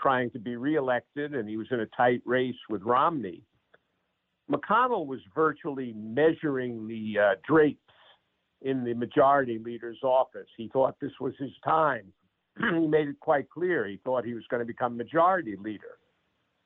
trying 0.00 0.30
to 0.32 0.38
be 0.38 0.56
reelected 0.56 1.34
and 1.34 1.48
he 1.48 1.56
was 1.56 1.66
in 1.70 1.80
a 1.80 1.86
tight 1.96 2.20
race 2.26 2.56
with 2.68 2.82
Romney, 2.82 3.42
McConnell 4.50 5.06
was 5.06 5.20
virtually 5.34 5.94
measuring 5.96 6.86
the 6.86 7.18
uh, 7.18 7.34
drapes 7.48 7.78
in 8.60 8.84
the 8.84 8.92
majority 8.92 9.58
leader's 9.58 10.02
office. 10.02 10.48
He 10.58 10.68
thought 10.68 10.96
this 11.00 11.12
was 11.20 11.32
his 11.38 11.52
time. 11.64 12.12
he 12.58 12.86
made 12.86 13.08
it 13.08 13.20
quite 13.20 13.48
clear 13.48 13.86
he 13.86 13.98
thought 14.04 14.26
he 14.26 14.34
was 14.34 14.44
going 14.50 14.60
to 14.60 14.66
become 14.66 14.94
majority 14.94 15.56
leader. 15.56 15.96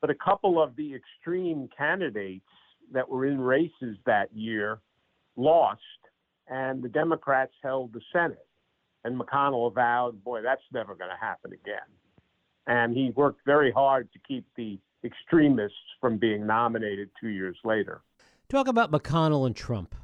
But 0.00 0.10
a 0.10 0.14
couple 0.14 0.62
of 0.62 0.76
the 0.76 0.94
extreme 0.94 1.68
candidates 1.76 2.44
that 2.92 3.08
were 3.08 3.26
in 3.26 3.40
races 3.40 3.96
that 4.04 4.34
year 4.34 4.78
lost, 5.36 5.80
and 6.48 6.82
the 6.82 6.88
Democrats 6.88 7.52
held 7.62 7.92
the 7.92 8.00
Senate. 8.12 8.46
And 9.04 9.20
McConnell 9.20 9.72
vowed, 9.74 10.22
boy, 10.24 10.42
that's 10.42 10.62
never 10.72 10.94
going 10.94 11.10
to 11.10 11.24
happen 11.24 11.52
again. 11.52 11.88
And 12.66 12.96
he 12.96 13.12
worked 13.14 13.40
very 13.46 13.70
hard 13.70 14.12
to 14.12 14.18
keep 14.26 14.44
the 14.56 14.78
extremists 15.04 15.76
from 16.00 16.18
being 16.18 16.46
nominated 16.46 17.10
two 17.20 17.28
years 17.28 17.56
later. 17.64 18.02
Talk 18.48 18.66
about 18.66 18.90
McConnell 18.90 19.46
and 19.46 19.54
Trump. 19.54 19.94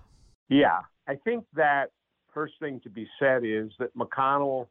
Yeah, 0.48 0.80
I 1.08 1.16
think 1.16 1.44
that 1.54 1.90
first 2.32 2.54
thing 2.60 2.80
to 2.84 2.90
be 2.90 3.08
said 3.18 3.42
is 3.44 3.70
that 3.78 3.96
McConnell 3.96 4.68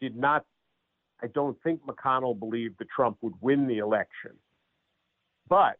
did 0.00 0.16
not, 0.16 0.44
I 1.22 1.28
don't 1.28 1.56
think 1.62 1.80
McConnell 1.86 2.38
believed 2.38 2.78
that 2.78 2.88
Trump 2.94 3.18
would 3.22 3.34
win 3.40 3.66
the 3.66 3.78
election. 3.78 4.32
But 5.48 5.78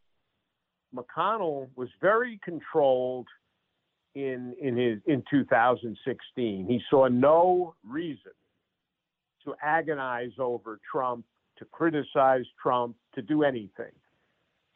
McConnell 0.94 1.68
was 1.76 1.88
very 2.00 2.40
controlled 2.44 3.26
in 4.14 4.54
in 4.60 4.76
his 4.76 4.98
in 5.06 5.22
2016. 5.30 6.66
He 6.66 6.80
saw 6.88 7.08
no 7.08 7.74
reason 7.84 8.32
to 9.44 9.54
agonize 9.62 10.32
over 10.38 10.80
Trump, 10.90 11.24
to 11.58 11.64
criticize 11.66 12.44
Trump, 12.60 12.96
to 13.14 13.22
do 13.22 13.42
anything. 13.42 13.92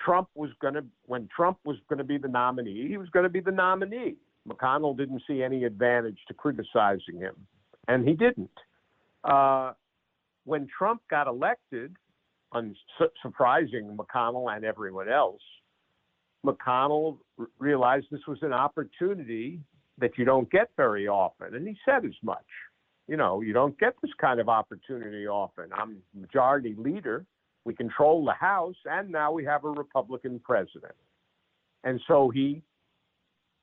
Trump 0.01 0.29
was 0.35 0.51
going 0.61 0.75
to 0.75 0.85
when 1.07 1.29
Trump 1.35 1.59
was 1.65 1.77
going 1.89 1.99
to 1.99 2.05
be 2.05 2.19
the 2.19 2.29
nominee, 2.29 2.87
he 2.89 2.97
was 2.97 3.09
going 3.11 3.25
to 3.25 3.31
be 3.31 3.41
the 3.41 3.51
nominee. 3.51 4.17
McConnell 4.49 4.97
didn't 4.97 5.23
see 5.27 5.43
any 5.43 5.65
advantage 5.65 6.19
to 6.29 6.35
criticizing 6.35 7.19
him, 7.19 7.35
and 7.89 8.07
he 8.07 8.15
didn't. 8.15 8.51
Uh, 9.25 9.73
when 10.51 10.67
Trump 10.67 11.01
got 11.09 11.29
elected, 11.29 11.95
unsurprising 12.53 13.97
McConnell 13.97 14.53
and 14.55 14.65
everyone 14.65 15.09
else, 15.09 15.41
McConnell 16.45 17.19
realized 17.61 18.07
this 18.11 18.27
was 18.27 18.39
an 18.43 18.53
opportunity 18.53 19.61
that 19.99 20.19
you 20.19 20.25
don't 20.25 20.51
get 20.51 20.69
very 20.77 21.07
often, 21.07 21.55
and 21.55 21.69
he 21.69 21.77
said 21.85 22.05
as 22.05 22.17
much. 22.25 22.45
You 23.07 23.17
know, 23.17 23.43
you 23.43 23.53
don't 23.53 23.79
get 23.79 23.95
this 24.03 24.11
kind 24.21 24.41
of 24.41 24.49
opportunity 24.49 25.29
often. 25.29 25.67
I'm 25.73 25.99
majority 26.19 26.75
leader. 26.77 27.25
We 27.65 27.73
control 27.73 28.25
the 28.25 28.33
House, 28.33 28.77
and 28.87 29.09
now 29.09 29.31
we 29.31 29.45
have 29.45 29.65
a 29.65 29.71
Republican 29.71 30.41
president. 30.41 30.95
And 31.85 32.01
so 32.09 32.29
he 32.29 32.63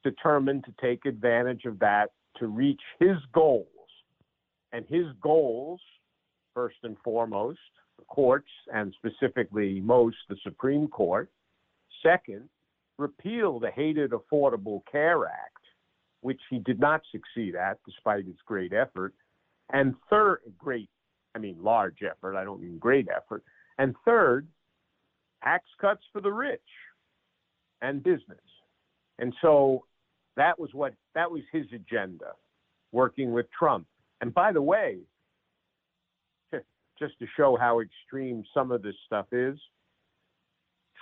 determined 0.06 0.63
to 0.63 0.73
take 0.80 1.06
advantage 1.06 1.65
of 1.65 1.80
that 1.80 2.12
to 2.38 2.47
reach 2.47 2.82
his 2.97 3.17
goals. 3.34 3.67
And 4.71 4.86
his 4.88 5.08
goals, 5.21 5.82
first 6.58 6.78
and 6.82 6.98
foremost, 7.04 7.60
the 8.00 8.06
courts, 8.06 8.50
and 8.74 8.91
specifically 8.98 9.80
most 9.80 10.17
the 10.28 10.36
Supreme 10.41 10.88
Court. 10.88 11.30
Second, 12.02 12.50
repeal 12.98 13.60
the 13.60 13.70
hated 13.70 14.10
Affordable 14.10 14.82
Care 14.91 15.28
Act, 15.28 15.63
which 16.22 16.41
he 16.50 16.58
did 16.58 16.80
not 16.80 17.02
succeed 17.12 17.56
at 17.56 17.78
despite 17.86 18.26
his 18.26 18.38
great 18.48 18.74
effort. 18.74 19.13
And 19.72 19.93
third, 20.10 20.39
great, 20.58 20.89
I 21.36 21.38
mean, 21.38 21.58
large 21.62 22.00
effort, 22.02 22.36
I 22.36 22.43
don't 22.43 22.63
mean 22.63 22.80
great 22.80 23.08
effort. 23.15 23.43
And 23.78 23.93
third, 24.04 24.48
tax 25.43 25.63
cuts 25.80 26.02
for 26.12 26.22
the 26.22 26.34
rich 26.34 26.60
and 27.84 28.02
business. 28.02 28.39
And 29.20 29.32
so 29.43 29.86
that 30.38 30.58
was 30.58 30.72
what 30.74 30.96
that 31.13 31.30
was 31.30 31.43
his 31.52 31.67
agenda, 31.72 32.32
working 32.91 33.32
with 33.32 33.46
Trump. 33.52 33.86
And 34.22 34.34
by 34.34 34.52
the 34.52 34.62
way, 34.63 35.02
just 37.00 37.18
to 37.20 37.26
show 37.36 37.58
how 37.60 37.80
extreme 37.80 38.44
some 38.54 38.72
of 38.72 38.82
this 38.82 38.96
stuff 39.06 39.28
is, 39.32 39.58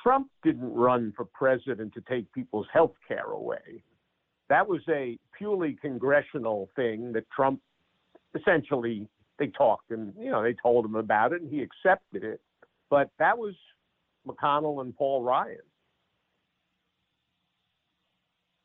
Trump 0.04 0.28
didn't 0.44 0.72
run 0.74 1.14
for 1.16 1.26
president 1.26 1.94
to 1.94 2.02
take 2.02 2.32
people's 2.32 2.68
health 2.72 2.94
care 3.08 3.32
away. 3.32 3.84
That 4.50 4.68
was 4.68 4.82
a 4.88 5.18
purely 5.38 5.78
congressional 5.82 6.70
thing 6.76 7.12
that 7.14 7.24
Trump 7.36 7.60
essentially 8.36 9.08
they 9.40 9.48
talked 9.48 9.92
and 9.92 10.14
you 10.20 10.30
know 10.30 10.44
they 10.44 10.56
told 10.62 10.86
him 10.86 10.96
about 10.96 11.34
it 11.34 11.42
and 11.42 11.50
he 11.50 11.62
accepted 11.62 12.24
it. 12.24 12.40
But 12.90 13.10
that 13.18 13.38
was 13.38 13.56
McConnell 14.28 14.82
and 14.82 14.96
Paul 14.96 15.24
Ryan. 15.24 15.58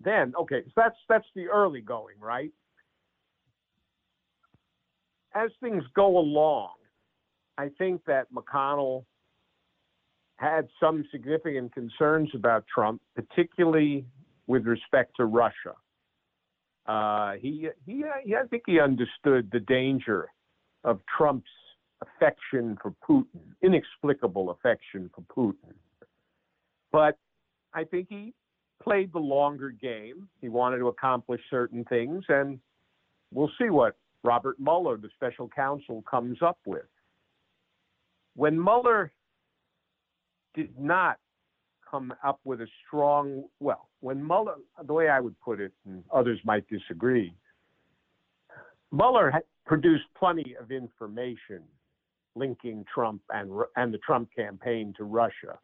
Then 0.02 0.32
okay, 0.38 0.62
so 0.66 0.72
that's 0.76 0.96
that's 1.08 1.26
the 1.34 1.46
early 1.48 1.80
going, 1.80 2.16
right? 2.20 2.52
As 5.34 5.50
things 5.62 5.84
go 5.94 6.18
along, 6.18 6.70
I 7.60 7.68
think 7.76 8.00
that 8.06 8.26
McConnell 8.32 9.04
had 10.36 10.66
some 10.82 11.04
significant 11.12 11.74
concerns 11.74 12.30
about 12.34 12.64
Trump, 12.74 13.02
particularly 13.14 14.06
with 14.46 14.64
respect 14.66 15.12
to 15.18 15.26
Russia. 15.26 15.74
Uh, 16.86 17.32
he, 17.38 17.68
he, 17.84 18.04
I 18.04 18.46
think 18.48 18.62
he 18.64 18.80
understood 18.80 19.50
the 19.52 19.60
danger 19.60 20.28
of 20.84 21.00
Trump's 21.18 21.50
affection 22.00 22.78
for 22.80 22.94
Putin, 23.06 23.42
inexplicable 23.62 24.48
affection 24.50 25.10
for 25.14 25.22
Putin. 25.36 25.74
But 26.90 27.18
I 27.74 27.84
think 27.84 28.06
he 28.08 28.32
played 28.82 29.12
the 29.12 29.18
longer 29.18 29.68
game. 29.68 30.30
He 30.40 30.48
wanted 30.48 30.78
to 30.78 30.88
accomplish 30.88 31.42
certain 31.50 31.84
things, 31.84 32.24
and 32.30 32.58
we'll 33.34 33.52
see 33.60 33.68
what 33.68 33.96
Robert 34.24 34.58
Mueller, 34.58 34.96
the 34.96 35.10
special 35.14 35.50
counsel, 35.54 36.02
comes 36.10 36.38
up 36.40 36.58
with. 36.64 36.86
When 38.34 38.62
Mueller 38.62 39.12
did 40.54 40.78
not 40.78 41.18
come 41.90 42.14
up 42.24 42.40
with 42.44 42.60
a 42.60 42.66
strong, 42.86 43.44
well, 43.58 43.88
when 44.00 44.24
Mueller, 44.24 44.56
the 44.86 44.92
way 44.92 45.08
I 45.08 45.20
would 45.20 45.38
put 45.40 45.60
it, 45.60 45.72
and 45.86 46.04
others 46.12 46.38
might 46.44 46.66
disagree, 46.68 47.34
Mueller 48.92 49.32
produced 49.66 50.04
plenty 50.18 50.56
of 50.60 50.70
information 50.70 51.62
linking 52.36 52.84
Trump 52.92 53.22
and, 53.30 53.50
and 53.76 53.92
the 53.92 53.98
Trump 53.98 54.28
campaign 54.34 54.94
to 54.96 55.04
Russia 55.04 55.58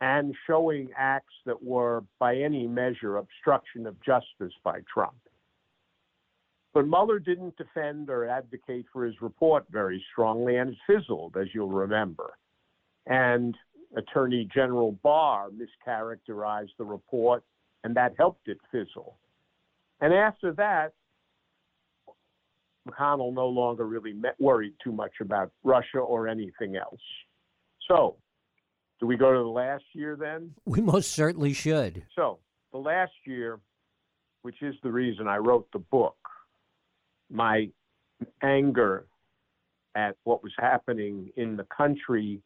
and 0.00 0.34
showing 0.46 0.88
acts 0.96 1.34
that 1.44 1.60
were, 1.60 2.04
by 2.20 2.36
any 2.36 2.66
measure, 2.66 3.16
obstruction 3.16 3.86
of 3.86 4.00
justice 4.02 4.54
by 4.62 4.80
Trump. 4.92 5.16
But 6.74 6.86
Mueller 6.86 7.18
didn't 7.18 7.56
defend 7.56 8.10
or 8.10 8.28
advocate 8.28 8.86
for 8.92 9.04
his 9.04 9.14
report 9.20 9.64
very 9.70 10.04
strongly, 10.12 10.56
and 10.56 10.70
it 10.70 10.76
fizzled, 10.86 11.36
as 11.36 11.48
you'll 11.54 11.68
remember. 11.68 12.34
And 13.06 13.56
Attorney 13.96 14.48
General 14.54 14.92
Barr 15.02 15.48
mischaracterized 15.50 16.76
the 16.76 16.84
report, 16.84 17.42
and 17.84 17.96
that 17.96 18.12
helped 18.18 18.48
it 18.48 18.58
fizzle. 18.70 19.16
And 20.00 20.12
after 20.12 20.52
that, 20.52 20.92
McConnell 22.88 23.34
no 23.34 23.48
longer 23.48 23.86
really 23.86 24.12
met, 24.12 24.34
worried 24.38 24.74
too 24.82 24.92
much 24.92 25.12
about 25.20 25.50
Russia 25.64 25.98
or 25.98 26.28
anything 26.28 26.76
else. 26.76 27.00
So, 27.88 28.16
do 29.00 29.06
we 29.06 29.16
go 29.16 29.32
to 29.32 29.38
the 29.38 29.44
last 29.44 29.84
year 29.92 30.16
then? 30.16 30.54
We 30.64 30.80
most 30.80 31.12
certainly 31.12 31.52
should. 31.52 32.04
So, 32.14 32.38
the 32.72 32.78
last 32.78 33.12
year, 33.24 33.60
which 34.42 34.62
is 34.62 34.74
the 34.82 34.90
reason 34.90 35.26
I 35.26 35.38
wrote 35.38 35.68
the 35.72 35.78
book, 35.78 36.17
my 37.30 37.68
anger 38.42 39.06
at 39.94 40.16
what 40.24 40.42
was 40.42 40.52
happening 40.58 41.30
in 41.36 41.56
the 41.56 41.66
country 41.76 42.40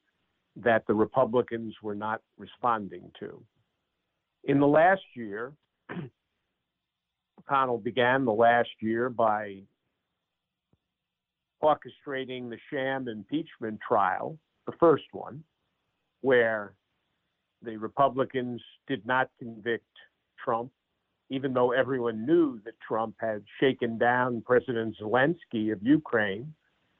that 0.56 0.86
the 0.86 0.94
Republicans 0.94 1.74
were 1.82 1.94
not 1.94 2.20
responding 2.38 3.10
to. 3.18 3.42
In 4.44 4.60
the 4.60 4.66
last 4.66 5.02
year, 5.14 5.52
McConnell 7.40 7.82
began 7.82 8.24
the 8.24 8.32
last 8.32 8.70
year 8.80 9.08
by 9.08 9.62
orchestrating 11.62 12.50
the 12.50 12.58
sham 12.70 13.08
impeachment 13.08 13.78
trial, 13.86 14.36
the 14.66 14.72
first 14.80 15.04
one, 15.12 15.42
where 16.20 16.74
the 17.62 17.76
Republicans 17.76 18.60
did 18.88 19.06
not 19.06 19.30
convict 19.38 19.86
Trump, 20.44 20.70
even 21.32 21.54
though 21.54 21.72
everyone 21.72 22.26
knew 22.26 22.60
that 22.62 22.74
Trump 22.86 23.14
had 23.18 23.42
shaken 23.58 23.96
down 23.96 24.42
President 24.44 24.94
Zelensky 25.00 25.72
of 25.72 25.82
Ukraine 25.82 26.52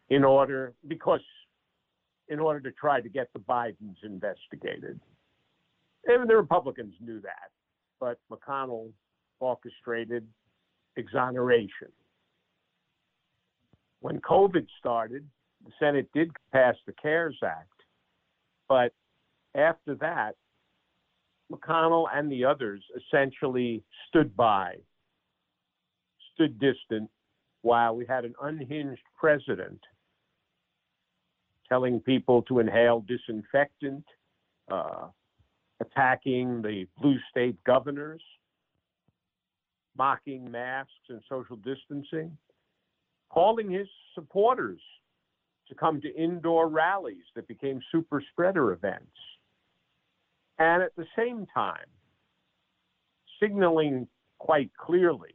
in 0.08 0.24
order, 0.24 0.72
because 0.88 1.20
in 2.28 2.40
order 2.40 2.58
to 2.58 2.72
try 2.72 2.98
to 2.98 3.10
get 3.10 3.28
the 3.34 3.38
Bidens 3.40 3.96
investigated. 4.02 4.98
Even 6.10 6.26
the 6.26 6.34
Republicans 6.34 6.94
knew 6.98 7.20
that, 7.20 7.50
but 8.00 8.18
McConnell 8.30 8.90
orchestrated 9.38 10.26
exoneration. 10.96 11.92
When 14.00 14.18
COVID 14.18 14.66
started, 14.78 15.28
the 15.62 15.72
Senate 15.78 16.08
did 16.14 16.30
pass 16.52 16.74
the 16.86 16.94
CARES 16.94 17.36
Act, 17.44 17.68
but 18.66 18.94
after 19.54 19.94
that, 19.96 20.36
McConnell 21.52 22.06
and 22.12 22.30
the 22.30 22.44
others 22.44 22.82
essentially 22.96 23.82
stood 24.08 24.34
by, 24.36 24.76
stood 26.34 26.58
distant, 26.58 27.10
while 27.62 27.94
we 27.94 28.04
had 28.06 28.24
an 28.24 28.34
unhinged 28.42 29.02
president 29.18 29.78
telling 31.68 32.00
people 32.00 32.42
to 32.42 32.58
inhale 32.58 33.04
disinfectant, 33.06 34.04
uh, 34.70 35.06
attacking 35.80 36.60
the 36.60 36.86
blue 37.00 37.16
state 37.30 37.56
governors, 37.64 38.22
mocking 39.96 40.50
masks 40.50 40.92
and 41.08 41.22
social 41.28 41.56
distancing, 41.56 42.36
calling 43.30 43.70
his 43.70 43.88
supporters 44.14 44.80
to 45.68 45.74
come 45.74 46.00
to 46.00 46.14
indoor 46.14 46.68
rallies 46.68 47.24
that 47.34 47.48
became 47.48 47.80
super 47.90 48.22
spreader 48.32 48.72
events. 48.72 49.16
And 50.62 50.80
at 50.80 50.94
the 50.94 51.06
same 51.18 51.44
time, 51.52 51.86
signaling 53.42 54.06
quite 54.38 54.70
clearly 54.78 55.34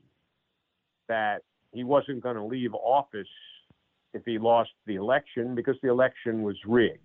that 1.09 1.39
he 1.73 1.83
wasn't 1.83 2.23
going 2.23 2.37
to 2.37 2.45
leave 2.45 2.73
office 2.73 3.27
if 4.13 4.21
he 4.23 4.39
lost 4.39 4.69
the 4.85 4.95
election 4.95 5.53
because 5.53 5.75
the 5.83 5.89
election 5.89 6.43
was 6.43 6.55
rigged. 6.65 7.01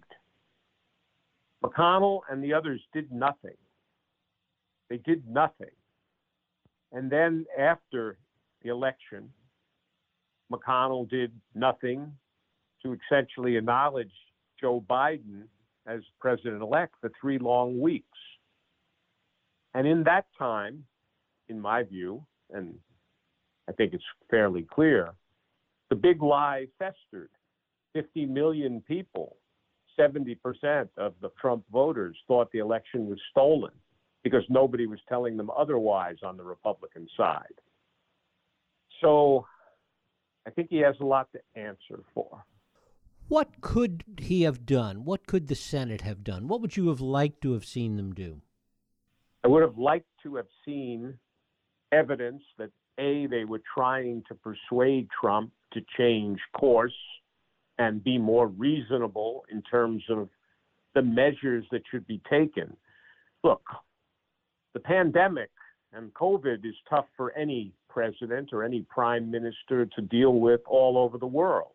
McConnell 1.64 2.20
and 2.30 2.44
the 2.44 2.54
others 2.54 2.80
did 2.92 3.11
nothing. 3.11 3.56
They 4.88 4.98
did 4.98 5.26
nothing. 5.28 5.74
And 6.92 7.11
then 7.11 7.44
after 7.58 8.18
the 8.62 8.68
election, 8.68 9.30
McConnell 10.52 11.11
did 11.11 11.32
nothing 11.56 12.12
to 12.85 12.96
essentially 13.11 13.56
acknowledge 13.56 14.12
Joe 14.61 14.85
Biden 14.88 15.48
as 15.87 16.01
president 16.21 16.62
elect 16.62 16.95
for 17.01 17.11
three 17.21 17.38
long 17.38 17.81
weeks. 17.81 18.07
And 19.75 19.87
in 19.87 20.05
that 20.05 20.27
time, 20.38 20.85
in 21.49 21.61
my 21.61 21.83
view, 21.83 22.25
and 22.51 22.75
I 23.68 23.73
think 23.73 23.95
it's 23.95 24.05
fairly 24.31 24.66
clear, 24.71 25.12
the 25.90 25.97
big 25.97 26.23
lie 26.23 26.66
festered. 26.79 27.31
50 27.95 28.27
million 28.27 28.83
people, 28.88 29.37
70% 29.99 30.38
of 30.97 31.14
the 31.21 31.31
Trump 31.38 31.64
voters 31.71 32.16
thought 32.27 32.51
the 32.53 32.59
election 32.59 33.07
was 33.07 33.18
stolen 33.31 33.73
because 34.25 34.42
nobody 34.49 34.87
was 34.87 34.99
telling 35.09 35.37
them 35.37 35.51
otherwise 35.51 36.16
on 36.23 36.37
the 36.37 36.42
Republican 36.42 37.07
side. 37.16 37.45
So 39.03 39.47
I 40.47 40.51
think 40.51 40.68
he 40.71 40.79
has 40.79 40.95
a 41.01 41.05
lot 41.05 41.29
to 41.33 41.61
answer 41.61 42.03
for. 42.14 42.42
What 43.33 43.62
could 43.62 44.05
he 44.18 44.42
have 44.42 44.66
done? 44.66 45.07
What 45.07 45.27
could 45.27 45.49
the 45.49 45.55
Senate 45.55 46.03
have 46.03 46.23
done? 46.23 46.49
What 46.49 46.61
would 46.61 46.77
you 46.77 46.88
have 46.88 47.01
liked 47.01 47.40
to 47.40 47.55
have 47.55 47.64
seen 47.64 47.97
them 47.97 48.12
do? 48.12 48.42
I 49.42 49.49
would 49.49 49.62
have 49.62 49.79
liked 49.79 50.11
to 50.25 50.37
have 50.37 50.49
seen 50.66 51.14
evidence 51.92 52.42
that 52.59 52.68
A, 52.99 53.27
they 53.29 53.47
were 53.47 53.62
trying 53.75 54.23
to 54.29 54.35
persuade 54.35 55.09
Trump 55.18 55.51
to 55.73 55.81
change 55.97 56.40
course 56.53 56.92
and 57.79 58.05
be 58.05 58.18
more 58.18 58.49
reasonable 58.49 59.47
in 59.51 59.62
terms 59.62 60.03
of 60.11 60.29
the 60.95 61.01
measures 61.01 61.64
that 61.73 61.85
should 61.90 62.07
be 62.07 62.21
taken. 62.29 62.77
Look, 63.42 63.62
the 64.75 64.81
pandemic 64.81 65.49
and 65.95 66.12
COVID 66.12 66.66
is 66.66 66.75
tough 66.87 67.07
for 67.16 67.33
any 67.33 67.73
president 67.88 68.51
or 68.53 68.62
any 68.62 68.83
prime 68.90 69.31
minister 69.31 69.87
to 69.87 70.03
deal 70.03 70.35
with 70.35 70.61
all 70.66 70.99
over 70.99 71.16
the 71.16 71.27
world. 71.27 71.73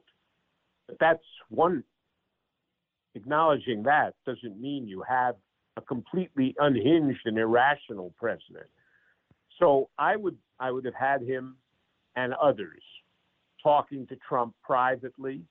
But 0.87 0.97
that's 0.99 1.23
one, 1.49 1.83
acknowledging 3.15 3.83
that 3.83 4.13
doesn't 4.25 4.59
mean 4.59 4.87
you 4.87 5.03
have 5.07 5.35
a 5.75 5.81
completely 5.81 6.55
unhinged 6.59 7.21
and 7.25 7.37
irrational 7.37 8.13
president. 8.17 8.67
So 9.59 9.89
I 9.97 10.15
would 10.15 10.37
I 10.59 10.71
would 10.71 10.85
have 10.85 10.95
had 10.95 11.21
him 11.21 11.57
and 12.15 12.33
others 12.33 12.81
talking 13.61 14.07
to 14.07 14.15
Trump 14.27 14.53
privately. 14.63 15.41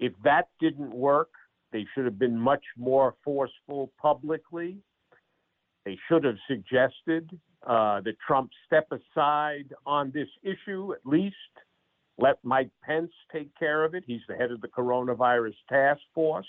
If 0.00 0.12
that 0.24 0.48
didn't 0.60 0.92
work, 0.92 1.30
they 1.72 1.86
should 1.94 2.04
have 2.04 2.18
been 2.18 2.38
much 2.38 2.64
more 2.76 3.14
forceful 3.24 3.92
publicly. 4.00 4.78
They 5.84 5.98
should 6.08 6.24
have 6.24 6.36
suggested 6.48 7.28
uh, 7.66 8.00
that 8.02 8.14
Trump 8.26 8.50
step 8.66 8.88
aside 8.90 9.72
on 9.86 10.10
this 10.12 10.28
issue 10.42 10.92
at 10.92 11.04
least. 11.04 11.34
Let 12.18 12.36
Mike 12.44 12.70
Pence 12.82 13.10
take 13.32 13.56
care 13.58 13.84
of 13.84 13.94
it. 13.94 14.04
He's 14.06 14.20
the 14.28 14.36
head 14.36 14.52
of 14.52 14.60
the 14.60 14.68
coronavirus 14.68 15.54
task 15.68 16.00
force. 16.14 16.46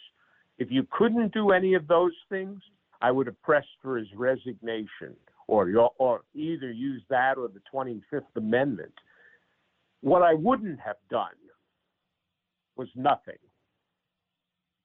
If 0.57 0.71
you 0.71 0.87
couldn't 0.91 1.33
do 1.33 1.51
any 1.51 1.73
of 1.73 1.87
those 1.87 2.13
things, 2.29 2.59
I 3.01 3.11
would 3.11 3.27
have 3.27 3.41
pressed 3.41 3.67
for 3.81 3.97
his 3.97 4.07
resignation 4.15 5.15
or, 5.47 5.89
or 5.97 6.21
either 6.33 6.71
use 6.71 7.01
that 7.09 7.37
or 7.37 7.47
the 7.47 7.61
25th 7.73 8.23
Amendment 8.35 8.93
what 10.05 10.21
I 10.21 10.35
wouldn't 10.35 10.79
have 10.81 10.97
done 11.09 11.33
was 12.75 12.87
nothing. 12.95 13.39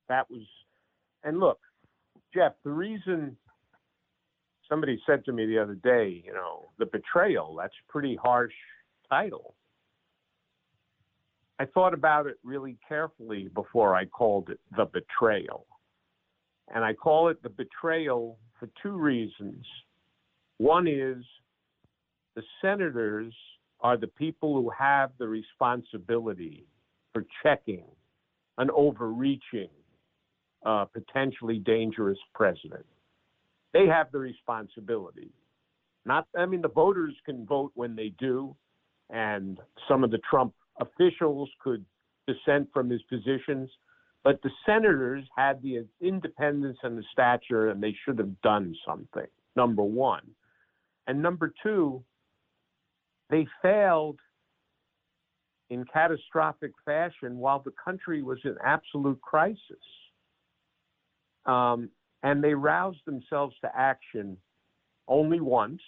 That 0.08 0.30
was, 0.30 0.40
and 1.24 1.38
look, 1.38 1.58
Jeff, 2.32 2.52
the 2.64 2.70
reason 2.70 3.36
somebody 4.66 4.98
said 5.06 5.26
to 5.26 5.32
me 5.32 5.44
the 5.44 5.58
other 5.58 5.74
day, 5.74 6.22
you 6.24 6.32
know, 6.32 6.70
the 6.78 6.86
betrayal, 6.86 7.54
that's 7.58 7.74
a 7.86 7.92
pretty 7.92 8.16
harsh 8.16 8.54
title. 9.10 9.54
I 11.60 11.66
thought 11.66 11.92
about 11.92 12.26
it 12.26 12.38
really 12.42 12.78
carefully 12.88 13.50
before 13.54 13.94
I 13.94 14.06
called 14.06 14.48
it 14.48 14.58
the 14.78 14.86
betrayal. 14.86 15.66
And 16.74 16.82
I 16.82 16.94
call 16.94 17.28
it 17.28 17.42
the 17.42 17.50
betrayal 17.50 18.38
for 18.58 18.70
two 18.82 18.96
reasons. 18.96 19.66
One 20.56 20.88
is 20.88 21.22
the 22.34 22.42
senators 22.62 23.34
are 23.82 23.98
the 23.98 24.06
people 24.06 24.54
who 24.54 24.70
have 24.70 25.10
the 25.18 25.28
responsibility 25.28 26.64
for 27.12 27.26
checking 27.42 27.84
an 28.56 28.70
overreaching, 28.74 29.68
uh, 30.64 30.86
potentially 30.86 31.58
dangerous 31.58 32.18
president. 32.34 32.86
They 33.74 33.86
have 33.86 34.10
the 34.12 34.18
responsibility. 34.18 35.30
Not, 36.06 36.26
I 36.34 36.46
mean, 36.46 36.62
the 36.62 36.68
voters 36.68 37.14
can 37.26 37.44
vote 37.44 37.72
when 37.74 37.94
they 37.94 38.14
do, 38.18 38.56
and 39.10 39.58
some 39.86 40.04
of 40.04 40.10
the 40.10 40.20
Trump 40.30 40.54
officials 40.80 41.50
could 41.62 41.84
dissent 42.26 42.68
from 42.72 42.90
his 42.90 43.02
positions, 43.02 43.70
but 44.24 44.40
the 44.42 44.50
senators 44.66 45.24
had 45.36 45.62
the 45.62 45.86
independence 46.00 46.78
and 46.82 46.98
the 46.98 47.04
stature, 47.12 47.70
and 47.70 47.82
they 47.82 47.94
should 48.04 48.18
have 48.18 48.40
done 48.42 48.74
something. 48.86 49.26
Number 49.56 49.82
one, 49.82 50.22
and 51.06 51.20
number 51.22 51.52
two, 51.62 52.02
they 53.30 53.46
failed 53.62 54.18
in 55.70 55.84
catastrophic 55.84 56.72
fashion 56.84 57.38
while 57.38 57.60
the 57.60 57.72
country 57.82 58.22
was 58.22 58.38
in 58.44 58.56
absolute 58.64 59.20
crisis. 59.22 59.58
Um, 61.46 61.88
and 62.22 62.44
they 62.44 62.54
roused 62.54 63.04
themselves 63.06 63.54
to 63.62 63.70
action 63.74 64.36
only 65.08 65.40
once 65.40 65.80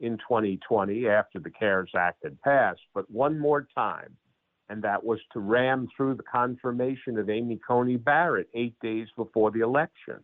in 0.00 0.18
2020 0.18 1.08
after 1.08 1.38
the 1.38 1.50
CARES 1.50 1.90
Act 1.96 2.24
had 2.24 2.40
passed, 2.42 2.80
but 2.94 3.10
one 3.10 3.38
more 3.38 3.66
time. 3.74 4.16
And 4.72 4.80
that 4.84 5.04
was 5.04 5.20
to 5.34 5.40
ram 5.40 5.86
through 5.94 6.14
the 6.14 6.22
confirmation 6.22 7.18
of 7.18 7.28
Amy 7.28 7.60
Coney 7.68 7.98
Barrett 7.98 8.48
eight 8.54 8.74
days 8.80 9.06
before 9.18 9.50
the 9.50 9.60
election. 9.60 10.20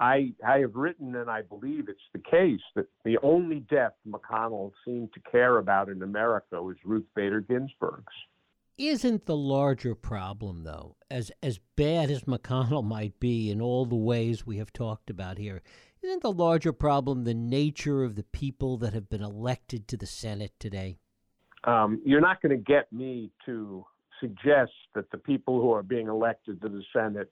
I, 0.00 0.32
I 0.48 0.60
have 0.60 0.76
written, 0.76 1.14
and 1.14 1.28
I 1.28 1.42
believe 1.42 1.90
it's 1.90 2.00
the 2.14 2.18
case, 2.18 2.62
that 2.74 2.86
the 3.04 3.18
only 3.22 3.60
death 3.60 3.92
McConnell 4.08 4.72
seemed 4.86 5.12
to 5.12 5.30
care 5.30 5.58
about 5.58 5.90
in 5.90 6.02
America 6.02 6.62
was 6.62 6.78
Ruth 6.86 7.04
Bader 7.14 7.42
Ginsburg's. 7.42 8.14
Isn't 8.78 9.26
the 9.26 9.36
larger 9.36 9.94
problem, 9.94 10.64
though, 10.64 10.96
as 11.10 11.30
as 11.42 11.60
bad 11.76 12.10
as 12.10 12.22
McConnell 12.22 12.82
might 12.82 13.20
be 13.20 13.50
in 13.50 13.60
all 13.60 13.84
the 13.84 13.94
ways 13.94 14.46
we 14.46 14.56
have 14.56 14.72
talked 14.72 15.10
about 15.10 15.36
here, 15.36 15.60
isn't 16.00 16.22
the 16.22 16.32
larger 16.32 16.72
problem 16.72 17.24
the 17.24 17.34
nature 17.34 18.04
of 18.04 18.14
the 18.14 18.24
people 18.24 18.78
that 18.78 18.94
have 18.94 19.10
been 19.10 19.22
elected 19.22 19.86
to 19.88 19.98
the 19.98 20.06
Senate 20.06 20.54
today? 20.58 20.96
Um, 21.64 22.00
you're 22.04 22.20
not 22.20 22.42
going 22.42 22.56
to 22.56 22.62
get 22.62 22.92
me 22.92 23.30
to 23.46 23.84
suggest 24.20 24.72
that 24.94 25.10
the 25.10 25.18
people 25.18 25.60
who 25.60 25.72
are 25.72 25.82
being 25.82 26.08
elected 26.08 26.60
to 26.62 26.68
the 26.68 26.82
Senate, 26.92 27.30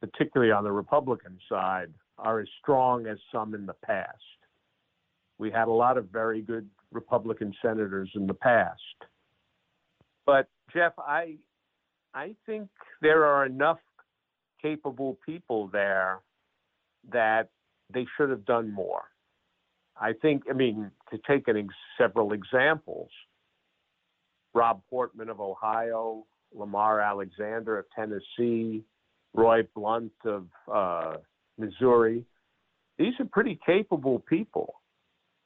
particularly 0.00 0.52
on 0.52 0.64
the 0.64 0.72
Republican 0.72 1.38
side, 1.48 1.92
are 2.18 2.40
as 2.40 2.48
strong 2.62 3.06
as 3.06 3.18
some 3.32 3.54
in 3.54 3.66
the 3.66 3.74
past. 3.84 4.16
We 5.38 5.50
had 5.50 5.68
a 5.68 5.72
lot 5.72 5.98
of 5.98 6.06
very 6.06 6.40
good 6.40 6.68
Republican 6.92 7.52
senators 7.60 8.10
in 8.14 8.26
the 8.26 8.34
past. 8.34 8.80
But 10.24 10.48
Jeff, 10.72 10.92
I 10.98 11.36
I 12.14 12.34
think 12.46 12.68
there 13.02 13.26
are 13.26 13.44
enough 13.44 13.78
capable 14.62 15.18
people 15.24 15.68
there 15.68 16.20
that 17.12 17.50
they 17.92 18.06
should 18.16 18.30
have 18.30 18.44
done 18.46 18.72
more. 18.72 19.04
I 20.00 20.12
think, 20.12 20.44
I 20.50 20.52
mean, 20.52 20.90
to 21.10 21.18
take 21.26 21.48
ex- 21.48 21.66
several 21.98 22.32
examples, 22.32 23.10
Rob 24.56 24.80
Portman 24.88 25.28
of 25.28 25.38
Ohio, 25.38 26.24
Lamar 26.54 27.00
Alexander 27.00 27.78
of 27.78 27.84
Tennessee, 27.94 28.82
Roy 29.34 29.62
Blunt 29.74 30.12
of 30.24 30.46
uh, 30.72 31.16
Missouri. 31.58 32.24
These 32.98 33.12
are 33.20 33.26
pretty 33.26 33.60
capable 33.66 34.18
people. 34.20 34.80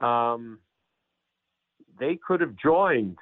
Um, 0.01 0.61
they 1.99 2.19
could 2.25 2.41
have 2.41 2.55
joined 2.57 3.19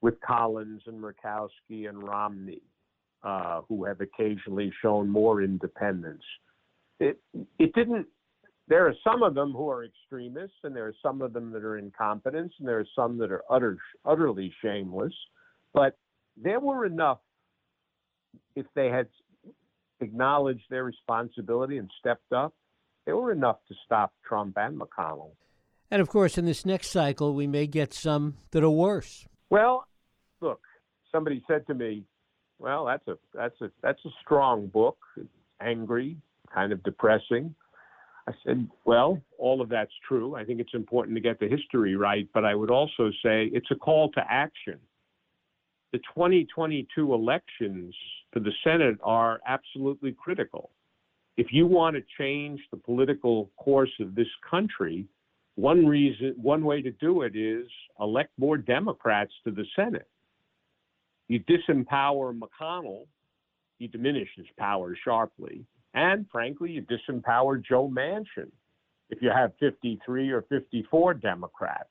with 0.00 0.20
Collins 0.20 0.82
and 0.86 1.00
Murkowski 1.00 1.88
and 1.88 2.02
Romney, 2.02 2.62
uh, 3.22 3.60
who 3.68 3.84
have 3.84 4.00
occasionally 4.00 4.72
shown 4.82 5.08
more 5.08 5.42
independence. 5.42 6.24
It 6.98 7.20
it 7.58 7.72
didn't. 7.74 8.06
There 8.70 8.86
are 8.86 8.94
some 9.02 9.24
of 9.24 9.34
them 9.34 9.50
who 9.50 9.68
are 9.68 9.84
extremists, 9.84 10.58
and 10.62 10.74
there 10.76 10.86
are 10.86 10.94
some 11.02 11.22
of 11.22 11.32
them 11.32 11.50
that 11.50 11.64
are 11.64 11.76
incompetents, 11.76 12.54
and 12.60 12.68
there 12.68 12.78
are 12.78 12.86
some 12.94 13.18
that 13.18 13.32
are 13.32 13.42
utter, 13.50 13.78
utterly 14.04 14.54
shameless. 14.62 15.12
But 15.74 15.98
there 16.36 16.60
were 16.60 16.86
enough, 16.86 17.18
if 18.54 18.66
they 18.76 18.86
had 18.86 19.08
acknowledged 19.98 20.62
their 20.70 20.84
responsibility 20.84 21.78
and 21.78 21.90
stepped 21.98 22.32
up, 22.32 22.54
there 23.06 23.16
were 23.16 23.32
enough 23.32 23.56
to 23.66 23.74
stop 23.84 24.12
Trump 24.24 24.56
and 24.56 24.80
McConnell. 24.80 25.32
And 25.90 26.00
of 26.00 26.08
course, 26.08 26.38
in 26.38 26.44
this 26.44 26.64
next 26.64 26.90
cycle, 26.92 27.34
we 27.34 27.48
may 27.48 27.66
get 27.66 27.92
some 27.92 28.36
that 28.52 28.62
are 28.62 28.70
worse. 28.70 29.26
Well, 29.50 29.84
look, 30.40 30.60
somebody 31.10 31.42
said 31.48 31.66
to 31.66 31.74
me, 31.74 32.04
"Well, 32.60 32.84
that's 32.84 33.08
a 33.08 33.18
that's 33.34 33.60
a 33.60 33.72
that's 33.82 34.04
a 34.04 34.10
strong 34.22 34.68
book. 34.68 34.98
It's 35.16 35.28
angry, 35.60 36.18
kind 36.54 36.72
of 36.72 36.84
depressing." 36.84 37.56
I 38.26 38.32
said, 38.44 38.68
"Well, 38.84 39.20
all 39.38 39.60
of 39.60 39.68
that's 39.68 39.92
true. 40.06 40.34
I 40.34 40.44
think 40.44 40.60
it's 40.60 40.74
important 40.74 41.16
to 41.16 41.20
get 41.20 41.38
the 41.38 41.48
history 41.48 41.96
right, 41.96 42.28
but 42.32 42.44
I 42.44 42.54
would 42.54 42.70
also 42.70 43.10
say 43.22 43.46
it's 43.46 43.70
a 43.70 43.74
call 43.74 44.10
to 44.12 44.24
action. 44.30 44.78
The 45.92 45.98
2022 45.98 47.12
elections 47.12 47.94
for 48.32 48.40
the 48.40 48.52
Senate 48.62 48.98
are 49.02 49.40
absolutely 49.46 50.12
critical. 50.12 50.70
If 51.36 51.52
you 51.52 51.66
want 51.66 51.96
to 51.96 52.02
change 52.18 52.60
the 52.70 52.76
political 52.76 53.50
course 53.56 53.92
of 53.98 54.14
this 54.14 54.28
country, 54.48 55.06
one 55.56 55.86
reason, 55.86 56.34
one 56.36 56.64
way 56.64 56.82
to 56.82 56.92
do 56.92 57.22
it 57.22 57.34
is 57.34 57.66
elect 57.98 58.32
more 58.38 58.56
Democrats 58.56 59.32
to 59.44 59.50
the 59.50 59.64
Senate 59.74 60.06
you 61.30 61.38
disempower 61.44 62.36
McConnell, 62.36 63.06
you 63.78 63.86
diminish 63.86 64.28
his 64.36 64.46
power 64.58 64.96
sharply. 65.04 65.64
And 65.94 66.26
frankly, 66.30 66.72
you 66.72 66.82
disempower 66.82 67.62
Joe 67.64 67.88
Manchin 67.88 68.50
if 69.10 69.20
you 69.20 69.30
have 69.30 69.52
53 69.58 70.30
or 70.30 70.42
54 70.42 71.14
Democrats. 71.14 71.88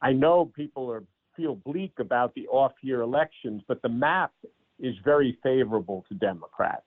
I 0.00 0.12
know 0.12 0.46
people 0.46 0.90
are 0.90 1.02
feel 1.38 1.54
bleak 1.54 1.92
about 2.00 2.34
the 2.34 2.46
off-year 2.48 3.00
elections, 3.00 3.62
but 3.68 3.80
the 3.80 3.88
map 3.88 4.32
is 4.80 4.94
very 5.04 5.38
favorable 5.42 6.04
to 6.08 6.14
Democrats. 6.14 6.82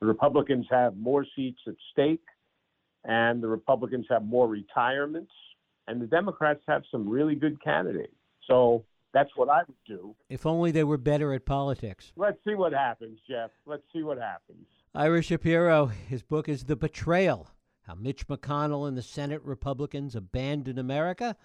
The 0.00 0.06
Republicans 0.06 0.66
have 0.70 0.96
more 0.96 1.24
seats 1.34 1.60
at 1.66 1.74
stake, 1.92 2.24
and 3.04 3.42
the 3.42 3.48
Republicans 3.48 4.06
have 4.10 4.24
more 4.24 4.46
retirements, 4.46 5.32
and 5.88 6.00
the 6.00 6.06
Democrats 6.06 6.60
have 6.68 6.82
some 6.90 7.08
really 7.08 7.34
good 7.34 7.62
candidates. 7.62 8.12
So 8.46 8.84
that's 9.14 9.30
what 9.34 9.48
I 9.48 9.62
would 9.66 9.76
do. 9.86 10.14
If 10.28 10.44
only 10.44 10.70
they 10.70 10.84
were 10.84 10.98
better 10.98 11.32
at 11.32 11.46
politics. 11.46 12.12
Let's 12.16 12.38
see 12.46 12.54
what 12.54 12.72
happens, 12.72 13.18
Jeff. 13.28 13.50
Let's 13.64 13.84
see 13.94 14.02
what 14.02 14.18
happens. 14.18 14.66
Ira 14.96 15.20
Shapiro, 15.20 15.86
his 16.08 16.22
book 16.22 16.48
is 16.48 16.64
The 16.64 16.74
Betrayal 16.74 17.50
How 17.82 17.94
Mitch 17.94 18.26
McConnell 18.28 18.88
and 18.88 18.96
the 18.96 19.02
Senate 19.02 19.42
Republicans 19.44 20.16
Abandoned 20.16 20.78
America. 20.78 21.36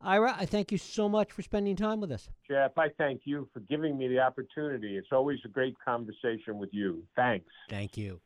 Ira, 0.00 0.34
I 0.38 0.46
thank 0.46 0.72
you 0.72 0.78
so 0.78 1.06
much 1.06 1.30
for 1.30 1.42
spending 1.42 1.76
time 1.76 2.00
with 2.00 2.10
us. 2.10 2.30
Jeff, 2.48 2.78
I 2.78 2.88
thank 2.96 3.22
you 3.24 3.46
for 3.52 3.60
giving 3.60 3.98
me 3.98 4.08
the 4.08 4.20
opportunity. 4.20 4.96
It's 4.96 5.12
always 5.12 5.40
a 5.44 5.48
great 5.48 5.74
conversation 5.84 6.56
with 6.56 6.70
you. 6.72 7.02
Thanks. 7.16 7.50
Thank 7.68 7.98
you. 7.98 8.22